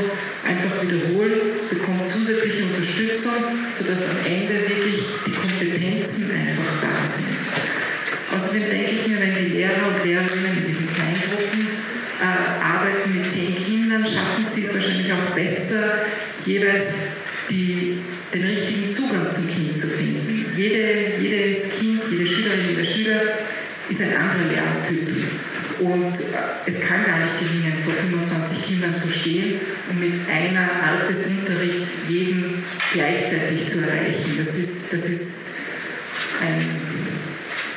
einfach 0.47 0.83
wiederholen, 0.83 1.65
bekommt 1.69 2.07
zusätzliche 2.07 2.63
Unterstützung, 2.63 3.33
sodass 3.71 4.09
am 4.09 4.17
Ende 4.25 4.53
wirklich 4.69 4.99
die 5.25 5.31
Kompetenzen 5.31 6.31
einfach 6.31 6.71
da 6.81 7.07
sind. 7.07 7.41
Außerdem 8.35 8.69
denke 8.69 8.91
ich 8.91 9.07
mir, 9.07 9.19
wenn 9.19 9.35
die 9.35 9.51
Lehrer 9.57 9.87
und 9.87 10.05
Lehrerinnen 10.05 10.57
in 10.61 10.65
diesen 10.65 10.87
Kleingruppen 10.93 11.67
äh, 12.21 12.63
arbeiten 12.63 13.19
mit 13.19 13.29
zehn 13.29 13.55
Kindern, 13.55 14.05
schaffen 14.05 14.43
sie 14.43 14.61
es 14.61 14.73
wahrscheinlich 14.75 15.11
auch 15.11 15.35
besser, 15.35 16.05
jeweils 16.45 17.21
die, 17.49 17.90
den 18.33 18.43
richtigen 18.43 18.91
Zugang 18.91 19.31
zum 19.31 19.47
Kind 19.47 19.77
zu 19.77 19.87
finden. 19.87 20.45
Jede, 20.55 21.19
jedes 21.21 21.79
Kind, 21.79 22.01
jede 22.09 22.25
Schülerin, 22.25 22.59
jeder 22.69 22.85
Schüler 22.85 23.21
ist 23.89 24.01
ein 24.01 24.15
anderer 24.15 24.51
Lerntyp. 24.51 25.09
Und 25.79 26.13
äh, 26.13 26.67
es 26.67 26.79
kann 26.81 27.03
gar 27.05 27.19
nicht 27.19 27.39
gelingen, 27.39 27.73
vor 27.83 27.93
25 27.93 28.65
Kindern 28.67 28.95
zu 28.95 29.09
stehen 29.09 29.59
und 29.89 29.99
mit 29.99 30.13
einer 30.29 30.61
Art 30.61 31.09
des 31.09 31.31
Unterrichts 31.39 32.07
jeden 32.07 32.63
gleichzeitig 32.93 33.67
zu 33.67 33.79
erreichen. 33.79 34.35
Das 34.37 34.55
ist, 34.57 34.93
das 34.93 35.05
ist 35.09 35.57
ein, 36.41 36.61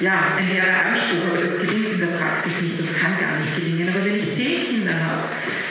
ja, 0.01 0.35
ein 0.37 0.45
hehrer 0.45 0.91
Anspruch, 0.91 1.33
aber 1.33 1.41
das 1.41 1.61
gelingt 1.61 1.93
in 1.95 2.01
der 2.01 2.19
Praxis 2.19 2.63
nicht 2.63 2.81
und 2.81 2.95
kann 2.95 3.17
gar 3.19 3.39
nicht 3.39 3.57
gelingen. 3.57 3.89
Aber 3.89 4.05
wenn 4.05 4.15
ich 4.15 4.33
zehn 4.33 4.69
Kinder 4.69 4.93
habe, 4.93 5.29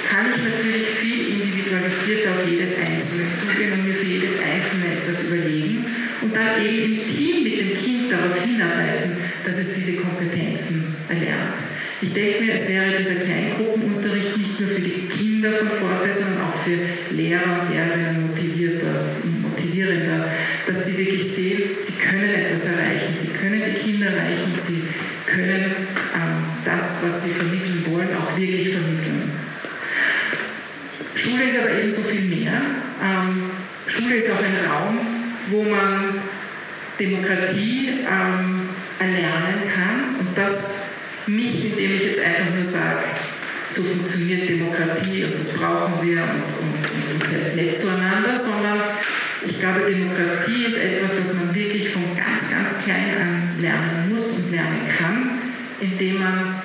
kann 0.09 0.25
ich 0.29 0.43
natürlich 0.43 0.87
viel 0.87 1.19
individualisiert 1.39 2.27
auf 2.27 2.47
jedes 2.49 2.75
Einzelne 2.77 3.31
zugehen 3.31 3.73
und 3.73 3.87
mir 3.87 3.93
für 3.93 4.05
jedes 4.05 4.37
Einzelne 4.39 4.99
etwas 4.99 5.23
überlegen 5.25 5.85
und 6.21 6.35
dann 6.35 6.59
eben 6.63 6.83
im 6.83 7.07
Team 7.07 7.43
mit 7.43 7.59
dem 7.59 7.73
Kind 7.73 8.11
darauf 8.11 8.41
hinarbeiten, 8.43 9.11
dass 9.45 9.57
es 9.57 9.75
diese 9.75 10.01
Kompetenzen 10.01 10.95
erlernt. 11.09 11.59
Ich 12.01 12.11
denke 12.11 12.43
mir, 12.43 12.53
es 12.53 12.67
wäre 12.67 12.97
dieser 12.97 13.15
Kleingruppenunterricht 13.15 14.37
nicht 14.37 14.59
nur 14.59 14.67
für 14.67 14.81
die 14.81 15.07
Kinder 15.07 15.53
von 15.53 15.69
Vorteil, 15.69 16.11
sondern 16.11 16.43
auch 16.43 16.53
für 16.53 16.75
Lehrer 17.15 17.61
und 17.61 17.73
Lehrerinnen 17.73 18.27
motivierter, 18.27 19.15
motivierender, 19.41 20.27
dass 20.67 20.85
sie 20.85 20.97
wirklich 20.97 21.23
sehen, 21.23 21.61
sie 21.79 21.93
können 22.03 22.29
etwas 22.29 22.65
erreichen, 22.65 23.13
sie 23.13 23.37
können 23.37 23.61
die 23.63 23.79
Kinder 23.79 24.07
erreichen, 24.07 24.51
sie 24.57 24.83
können 25.25 25.63
ähm, 25.63 26.43
das, 26.65 27.03
was 27.03 27.23
sie 27.23 27.29
vermitteln 27.31 27.85
wollen, 27.89 28.09
auch 28.19 28.37
wirklich 28.37 28.69
vermitteln. 28.69 28.92
Schule 31.33 31.45
ist 31.45 31.57
aber 31.57 31.79
eben 31.79 31.89
so 31.89 32.01
viel 32.01 32.21
mehr. 32.29 32.53
Ähm, 33.01 33.49
Schule 33.87 34.15
ist 34.15 34.29
auch 34.29 34.37
ein 34.37 34.69
Raum, 34.69 34.99
wo 35.49 35.63
man 35.63 36.21
Demokratie 36.99 37.89
ähm, 38.05 38.69
erlernen 38.99 39.61
kann 39.65 40.19
und 40.19 40.37
das 40.37 40.93
nicht, 41.25 41.71
indem 41.71 41.95
ich 41.95 42.03
jetzt 42.03 42.19
einfach 42.19 42.53
nur 42.55 42.63
sage, 42.63 43.01
so 43.67 43.81
funktioniert 43.81 44.47
Demokratie 44.47 45.23
und 45.23 45.39
das 45.39 45.49
brauchen 45.57 46.05
wir 46.05 46.21
und, 46.21 46.53
und, 46.61 47.15
und, 47.15 47.27
seid 47.27 47.55
nett 47.55 47.79
zueinander, 47.79 48.37
sondern 48.37 48.77
ich 49.43 49.59
glaube, 49.59 49.89
Demokratie 49.89 50.65
ist 50.67 50.77
etwas, 50.77 51.17
das 51.17 51.33
man 51.33 51.55
wirklich 51.55 51.89
von 51.89 52.03
ganz, 52.15 52.51
ganz 52.51 52.83
klein 52.83 53.09
an 53.19 53.59
lernen 53.59 54.09
muss 54.11 54.33
und 54.33 54.51
lernen 54.51 54.81
kann, 54.99 55.39
indem 55.81 56.19
man 56.19 56.61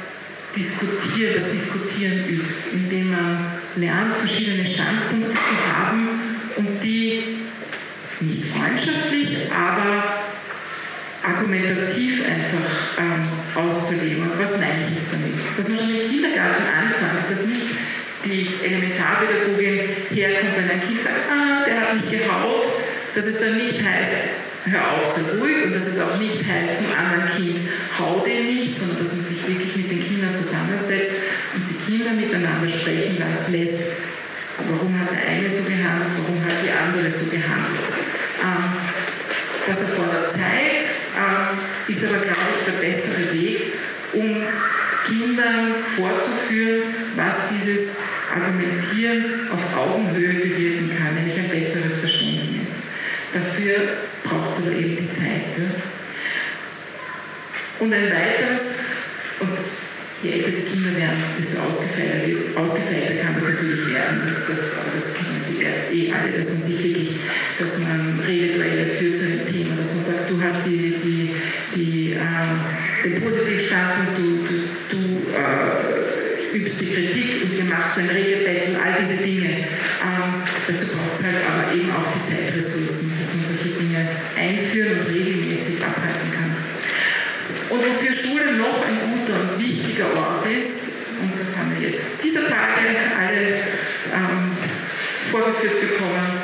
diskutiert, 0.54 1.36
das 1.36 1.50
Diskutieren 1.52 2.18
übt, 2.28 2.54
indem 2.74 3.12
man 3.12 3.58
lernt, 3.80 4.16
verschiedene 4.16 4.64
Standpunkte 4.64 5.30
zu 5.30 5.76
haben 5.76 6.08
und 6.56 6.82
die 6.82 7.22
nicht 8.20 8.44
freundschaftlich, 8.44 9.36
aber 9.54 10.02
argumentativ 11.22 12.24
einfach 12.26 12.98
ähm, 12.98 13.22
auszuleben. 13.54 14.30
Und 14.30 14.38
was 14.38 14.58
meine 14.58 14.80
ich 14.80 14.94
jetzt 14.94 15.12
damit? 15.12 15.34
Dass 15.56 15.68
man 15.68 15.78
schon 15.78 15.90
im 15.90 16.10
Kindergarten 16.10 16.64
anfängt, 16.66 17.30
dass 17.30 17.46
nicht 17.46 17.66
die 18.24 18.48
Elementarpädagogin 18.64 19.78
herkommt, 20.10 20.56
wenn 20.56 20.70
ein 20.70 20.80
Kind 20.80 21.00
sagt, 21.00 21.30
ah, 21.30 21.64
der 21.64 21.80
hat 21.80 21.94
mich 21.94 22.10
gehaut, 22.10 22.66
dass 23.14 23.26
es 23.26 23.40
dann 23.40 23.56
nicht 23.56 23.78
heißt, 23.82 24.66
hör 24.66 24.92
auf, 24.92 25.06
sei 25.06 25.38
ruhig 25.38 25.64
und 25.64 25.74
dass 25.74 25.86
es 25.86 26.00
auch 26.00 26.18
nicht 26.18 26.38
heißt 26.44 26.78
zum 26.78 26.86
anderen 26.98 27.30
Kind, 27.30 27.57
Sprechen 32.66 33.18
lässt, 33.52 33.84
warum 34.66 34.98
hat 34.98 35.12
der 35.12 35.28
eine 35.28 35.50
so 35.50 35.62
gehandelt, 35.62 36.10
warum 36.18 36.42
hat 36.44 36.58
die 36.64 36.72
andere 36.72 37.10
so 37.10 37.30
gehandelt. 37.30 37.92
Ähm, 38.42 38.72
das 39.66 39.80
erfordert 39.82 40.32
Zeit, 40.32 40.82
ähm, 41.14 41.58
ist 41.86 42.04
aber, 42.04 42.24
glaube 42.24 42.48
ich, 42.56 42.64
der 42.64 42.80
bessere 42.80 43.32
Weg, 43.34 43.60
um 44.14 44.42
Kindern 45.06 45.74
vorzuführen, 45.84 46.82
was 47.16 47.50
dieses 47.50 47.98
Argumentieren 48.34 49.48
auf 49.52 49.76
Augenhöhe 49.76 50.34
bewirken 50.34 50.90
kann, 50.96 51.14
nämlich 51.14 51.38
ein 51.38 51.48
besseres 51.48 52.00
Verständnis. 52.00 52.88
Dafür 53.32 53.76
braucht 54.24 54.50
es 54.50 54.66
aber 54.66 54.76
eben 54.76 54.96
die 54.96 55.10
Zeit. 55.10 55.56
Ja? 55.56 55.64
Und 57.80 57.92
ein 57.92 58.10
weiteres, 58.10 58.96
und 59.40 59.50
je 60.22 60.32
älter 60.32 60.50
die 60.50 60.66
Kinder 60.66 60.96
werden, 60.96 61.22
desto 61.38 61.62
ausgefeilter, 61.62 63.22
kann 63.22 63.34
das 63.34 63.48
natürlich 63.48 63.86
werden. 63.94 64.22
Das, 64.26 64.46
das, 64.48 64.82
aber 64.82 64.90
das 64.94 65.14
kennen 65.14 65.40
Sie 65.40 65.62
ja 65.62 65.70
eh 65.92 66.12
alle, 66.12 66.36
dass 66.36 66.48
man 66.48 66.62
sich 66.62 66.84
wirklich, 66.84 67.10
dass 67.58 67.78
man 67.80 68.20
Rededuelle 68.26 68.86
führt 68.86 69.16
zu 69.16 69.24
einem 69.24 69.46
Thema, 69.46 69.76
dass 69.76 69.94
man 69.94 70.02
sagt, 70.02 70.30
du 70.30 70.42
hast 70.42 70.66
die, 70.66 70.94
die, 70.98 71.30
die, 71.76 72.12
äh, 72.14 73.08
den 73.08 73.22
Positivstandpunkt, 73.22 74.18
du, 74.18 74.26
du, 74.42 74.54
du 74.90 74.98
äh, 75.38 76.56
übst 76.56 76.80
die 76.80 76.90
Kritik 76.90 77.44
und 77.44 77.58
ihr 77.58 77.64
macht 77.70 77.96
ein 77.98 78.08
Redebett 78.08 78.68
und 78.68 78.76
all 78.76 78.94
diese 78.98 79.22
Dinge. 79.22 79.70
Ähm, 80.02 80.34
dazu 80.66 80.86
braucht 80.86 81.14
es 81.14 81.22
halt 81.22 81.38
aber 81.46 81.74
eben 81.74 81.90
auch 81.94 82.06
die 82.10 82.24
Zeitressourcen, 82.26 83.14
dass 83.18 83.34
man 83.34 83.44
solche 83.44 83.70
Dinge 83.78 84.02
einführen 84.34 84.98
und 84.98 85.14
regelmäßig 85.14 85.84
abhalten 85.84 86.30
kann. 86.34 86.50
Und 87.70 87.84
wofür 87.84 88.12
Schule 88.12 88.56
noch 88.56 88.84
ein 88.84 88.98
guter 88.98 89.40
und 89.40 89.60
wichtiger 89.60 89.67
Ort 90.06 90.46
ist, 90.46 91.18
und 91.20 91.32
das 91.40 91.56
haben 91.56 91.74
wir 91.78 91.88
jetzt 91.88 92.22
dieser 92.22 92.42
Tage 92.42 92.88
alle 93.18 93.54
ähm, 94.14 94.56
vorgeführt 95.30 95.80
bekommen, 95.80 96.42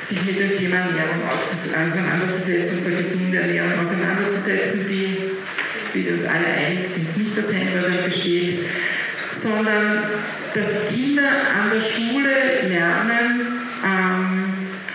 sich 0.00 0.22
mit 0.24 0.38
dem 0.38 0.56
Thema 0.56 0.76
Ernährung 0.76 1.22
auseinanderzusetzen 1.28 2.78
und 2.78 2.84
zur 2.84 2.96
gesunden 2.96 3.34
Ernährung 3.34 3.78
auseinanderzusetzen, 3.80 4.86
die, 4.88 5.18
wie 5.92 6.06
wir 6.06 6.14
uns 6.14 6.24
alle 6.24 6.46
einig 6.46 6.86
sind, 6.86 7.16
nicht 7.18 7.38
aus 7.38 7.52
Händlern 7.52 8.04
besteht, 8.04 8.60
sondern 9.32 10.04
dass 10.54 10.88
Kinder 10.94 11.28
an 11.28 11.70
der 11.72 11.80
Schule 11.80 12.30
lernen, 12.68 13.46
ähm, 13.84 14.44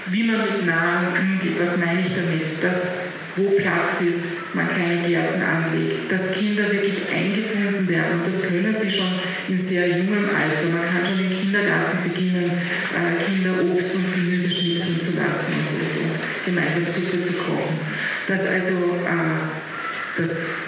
wie 0.08 0.24
man 0.24 0.34
man 0.38 0.46
mit 0.46 0.66
Nahrung 0.66 1.14
umgeht. 1.20 1.60
Was 1.60 1.78
meine 1.78 2.02
ich 2.02 2.10
damit? 2.10 2.64
Dass 2.64 3.23
wo 3.36 3.50
Platz 3.58 4.02
ist, 4.02 4.54
man 4.54 4.67
kleine 4.67 5.02
Gärten 5.08 5.41
anlegt, 5.41 6.12
dass 6.12 6.38
Kinder 6.38 6.72
wirklich 6.72 7.02
eingebunden 7.12 7.88
werden. 7.88 8.19
Und 8.19 8.28
das 8.28 8.43
können 8.43 8.76
sie 8.76 8.91
schon 8.91 9.08
in 9.48 9.60
sehr 9.60 9.88
jungem 9.88 10.30
Alter. 10.30 10.69
Man 10.72 10.86
kann 10.86 11.06
schon 11.06 11.26
im 11.26 11.32
Kindergarten 11.32 12.04
beginnen, 12.04 12.46
äh, 12.46 13.24
Kinder 13.26 13.54
Obst 13.63 13.96
und 13.96 14.13
Gemüse 14.13 14.50
schnitzeln 14.50 15.02
zu 15.02 15.19
lassen 15.19 15.54
und, 15.72 15.82
und, 15.82 16.12
und 16.12 16.19
gemeinsam 16.46 16.86
Suppe 16.86 17.24
zu 17.24 17.34
kochen. 17.34 17.80
Dass 18.28 18.48
also 18.48 18.98
äh, 19.04 20.22
das 20.22 20.62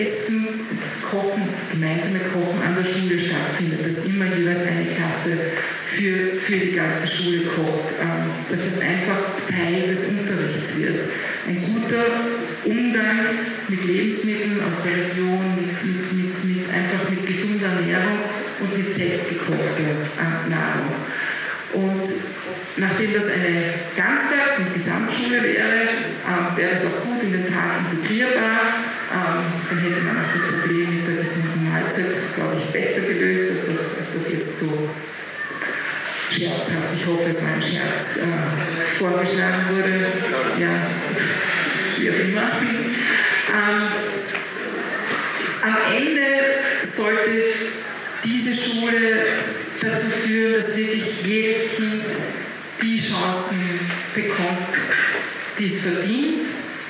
Essen, 0.00 0.46
das 0.82 1.02
Kochen, 1.10 1.42
das 1.54 1.70
gemeinsame 1.70 2.20
Kochen 2.32 2.60
an 2.66 2.76
der 2.76 2.84
Schule 2.84 3.18
stattfindet, 3.18 3.86
dass 3.86 4.06
immer 4.06 4.26
jeweils 4.26 4.62
eine 4.62 4.86
Klasse 4.86 5.36
für, 5.84 6.36
für 6.36 6.56
die 6.56 6.72
ganze 6.72 7.06
Schule 7.06 7.40
kocht, 7.40 7.94
ähm, 8.00 8.30
dass 8.50 8.64
das 8.64 8.80
einfach 8.80 9.18
Teil 9.48 9.88
des 9.88 10.20
Unterrichts 10.20 10.78
wird. 10.78 11.00
Ein 11.48 11.62
guter 11.62 12.04
Umgang 12.64 13.20
mit 13.68 13.84
Lebensmitteln 13.84 14.60
aus 14.68 14.82
der 14.82 14.92
Region, 14.92 15.42
mit, 15.56 15.72
mit, 15.84 16.12
mit, 16.12 16.44
mit 16.44 16.74
einfach 16.74 17.08
mit 17.10 17.26
gesunder 17.26 17.66
Ernährung 17.66 18.18
und 18.60 18.78
mit 18.78 18.92
selbstgekochter 18.92 19.82
äh, 19.82 20.50
Nahrung. 20.50 20.92
Und 21.72 22.08
nachdem 22.76 23.12
das 23.12 23.26
eine 23.28 23.74
Ganztags- 23.96 24.58
und 24.58 24.74
Gesamtschule 24.74 25.42
wäre, 25.42 25.82
äh, 25.84 26.56
wäre 26.56 26.70
das 26.70 26.86
auch 26.86 27.04
gut 27.04 27.22
in 27.22 27.32
den 27.32 27.46
Tag 27.46 27.80
integrierbar. 27.90 28.85
Dann 29.68 29.78
hätte 29.80 30.00
man 30.02 30.16
auch 30.16 30.32
das 30.32 30.42
Problem 30.42 30.96
mit 30.96 31.08
der 31.08 31.16
gesunden 31.16 31.68
Mahlzeit, 31.68 32.06
glaube 32.36 32.54
ich, 32.56 32.72
besser 32.72 33.00
gelöst, 33.02 33.50
als 33.50 33.66
das, 33.66 33.98
als 33.98 34.14
das 34.14 34.32
jetzt 34.32 34.60
so 34.60 34.88
scherzhaft, 36.30 36.94
ich 36.94 37.06
hoffe, 37.06 37.30
es 37.30 37.42
war 37.42 37.54
ein 37.54 37.62
Scherz, 37.62 38.18
äh, 38.18 38.98
vorgeschlagen 38.98 39.64
wurde. 39.70 40.06
Ja, 40.60 40.70
wie 41.98 42.10
auch 42.10 42.14
immer. 42.14 42.50
Ähm, 43.54 43.82
am 45.62 45.76
Ende 45.96 46.26
sollte 46.84 47.42
diese 48.22 48.54
Schule 48.54 49.26
dazu 49.80 50.06
führen, 50.06 50.54
dass 50.54 50.76
wirklich 50.76 51.24
jedes 51.24 51.76
Kind 51.76 52.04
die 52.82 52.98
Chancen 52.98 53.80
bekommt, 54.14 54.76
die 55.58 55.66
es 55.66 55.80
verdient 55.80 56.46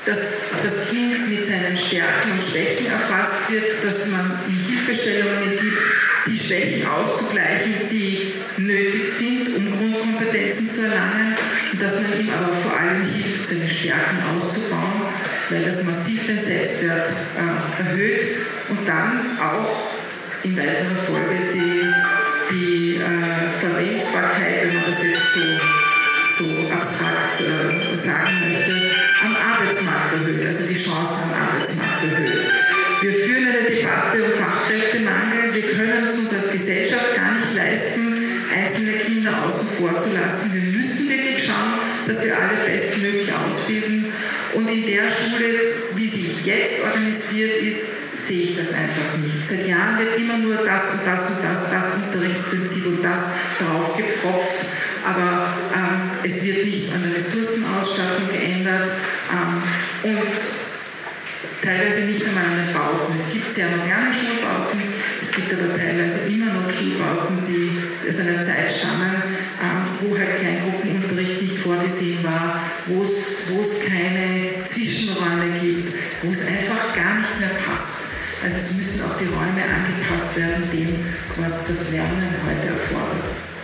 dass 0.07 0.51
das 0.63 0.91
Kind 0.91 1.29
mit 1.29 1.45
seinen 1.45 1.77
Stärken 1.77 2.31
und 2.33 2.43
Schwächen 2.43 2.87
erfasst 2.87 3.51
wird, 3.51 3.85
dass 3.85 4.07
man 4.09 4.39
ihm 4.49 4.59
Hilfestellungen 4.69 5.51
gibt, 5.51 5.79
die 6.27 6.39
Schwächen 6.39 6.87
auszugleichen, 6.87 7.75
die 7.91 8.33
nötig 8.59 9.09
sind, 9.09 9.57
um 9.57 9.71
Grundkompetenzen 9.77 10.71
zu 10.71 10.83
erlangen. 10.83 11.35
Und 11.73 11.83
dass 11.83 12.03
man 12.03 12.21
ihm 12.21 12.31
aber 12.31 12.53
vor 12.53 12.77
allem 12.77 13.05
hilft, 13.05 13.47
seine 13.47 13.69
Stärken 13.69 14.19
auszubauen, 14.37 15.03
weil 15.51 15.65
das 15.65 15.85
massiv 15.85 16.27
den 16.27 16.39
Selbstwert 16.39 17.09
äh, 17.09 17.83
erhöht. 17.83 18.23
Und 18.69 18.89
dann 18.89 19.39
auch 19.41 19.91
in 20.45 20.57
weiterer 20.57 20.97
Folge 20.97 21.37
die, 21.53 21.93
die 22.51 22.97
äh, 22.97 23.61
Verwendbarkeit, 23.61 24.67
wenn 24.67 24.75
man 24.77 24.85
das 24.87 25.03
jetzt 25.03 25.35
so, 25.35 25.86
so 26.29 26.69
abstrakt 26.73 27.41
äh, 27.41 27.97
sagen 27.97 28.49
möchte, 28.49 28.91
am 29.25 29.37
Arbeitsmarkt 29.37 30.15
erhöht, 30.15 30.47
also 30.47 30.67
die 30.67 30.75
Chancen 30.75 31.33
am 31.33 31.49
Arbeitsmarkt 31.49 32.03
erhöht. 32.05 32.49
Wir 33.03 33.13
führen 33.13 33.47
eine 33.47 33.69
Debatte 33.69 34.25
um 34.25 34.33
Fachkräftemangel. 34.33 35.55
Wir 35.55 35.63
können 35.63 36.05
es 36.05 36.19
uns 36.19 36.35
als 36.35 36.53
Gesellschaft 36.53 37.15
gar 37.15 37.35
nicht 37.35 37.55
leisten, 37.55 38.15
einzelne 38.53 38.93
Kinder 38.99 39.45
außen 39.45 39.69
vor 39.79 39.97
zu 39.97 40.15
lassen. 40.15 40.55
Wir 40.55 40.79
müssen 40.79 41.09
wirklich 41.11 41.45
schauen, 41.45 41.79
dass 42.07 42.25
wir 42.25 42.37
alle 42.37 42.57
bestmöglich 42.67 43.33
ausbilden. 43.33 44.07
Und 44.55 44.69
in 44.69 44.87
der 44.87 45.11
Schule, 45.11 45.75
wie 45.95 46.09
sie 46.09 46.37
jetzt 46.45 46.85
organisiert 46.85 47.63
ist, 47.63 48.27
sehe 48.27 48.43
ich 48.43 48.57
das 48.57 48.73
einfach 48.73 49.19
nicht. 49.19 49.47
Seit 49.47 49.67
Jahren 49.69 49.99
wird 49.99 50.17
immer 50.17 50.39
nur 50.39 50.57
das 50.65 50.95
und 50.95 51.07
das 51.07 51.31
und 51.31 51.45
das, 51.45 51.71
das 51.71 51.87
Unterrichtsprinzip 52.07 52.87
und 52.87 53.05
das 53.05 53.33
drauf 53.59 53.97
gepfropft 53.97 54.67
aber 55.07 55.47
ähm, 55.75 56.11
es 56.25 56.45
wird 56.45 56.67
nichts 56.67 56.93
an 56.93 57.03
der 57.07 57.15
Ressourcenausstattung 57.15 58.29
geändert 58.29 58.91
ähm, 59.31 59.63
und 60.11 60.37
teilweise 61.63 62.01
nicht 62.11 62.27
einmal 62.27 62.45
an 62.45 62.67
den 62.67 62.75
Bauten. 62.75 63.15
Es 63.15 63.33
gibt 63.33 63.53
sehr 63.53 63.69
moderne 63.71 64.11
Schulbauten, 64.11 64.83
es 65.23 65.33
gibt 65.33 65.55
aber 65.55 65.77
teilweise 65.79 66.27
immer 66.27 66.53
noch 66.59 66.69
Schulbauten, 66.71 67.47
die 67.47 67.71
aus 68.09 68.19
einer 68.21 68.43
Zeit 68.43 68.67
stammen, 68.67 69.15
ähm, 69.63 69.83
wo 70.03 70.19
halt 70.19 70.35
Kleingruppenunterricht 70.35 71.43
nicht 71.43 71.59
vorgesehen 71.59 72.25
war, 72.25 72.61
wo 72.87 73.03
es 73.03 73.47
keine 73.87 74.65
Zwischenräume 74.65 75.59
gibt, 75.61 75.95
wo 76.23 76.31
es 76.31 76.49
einfach 76.49 76.95
gar 76.95 77.19
nicht 77.19 77.41
mehr 77.41 77.55
passt. 77.67 78.19
Also 78.45 78.59
es 78.59 78.77
müssen 78.77 79.03
auch 79.07 79.19
die 79.19 79.27
Räume 79.27 79.63
angepasst 79.65 80.37
werden 80.37 80.71
dem, 80.71 80.95
was 81.39 81.69
das 81.69 81.91
Lernen 81.93 82.35
heute 82.45 82.69
erfordert. 82.69 83.56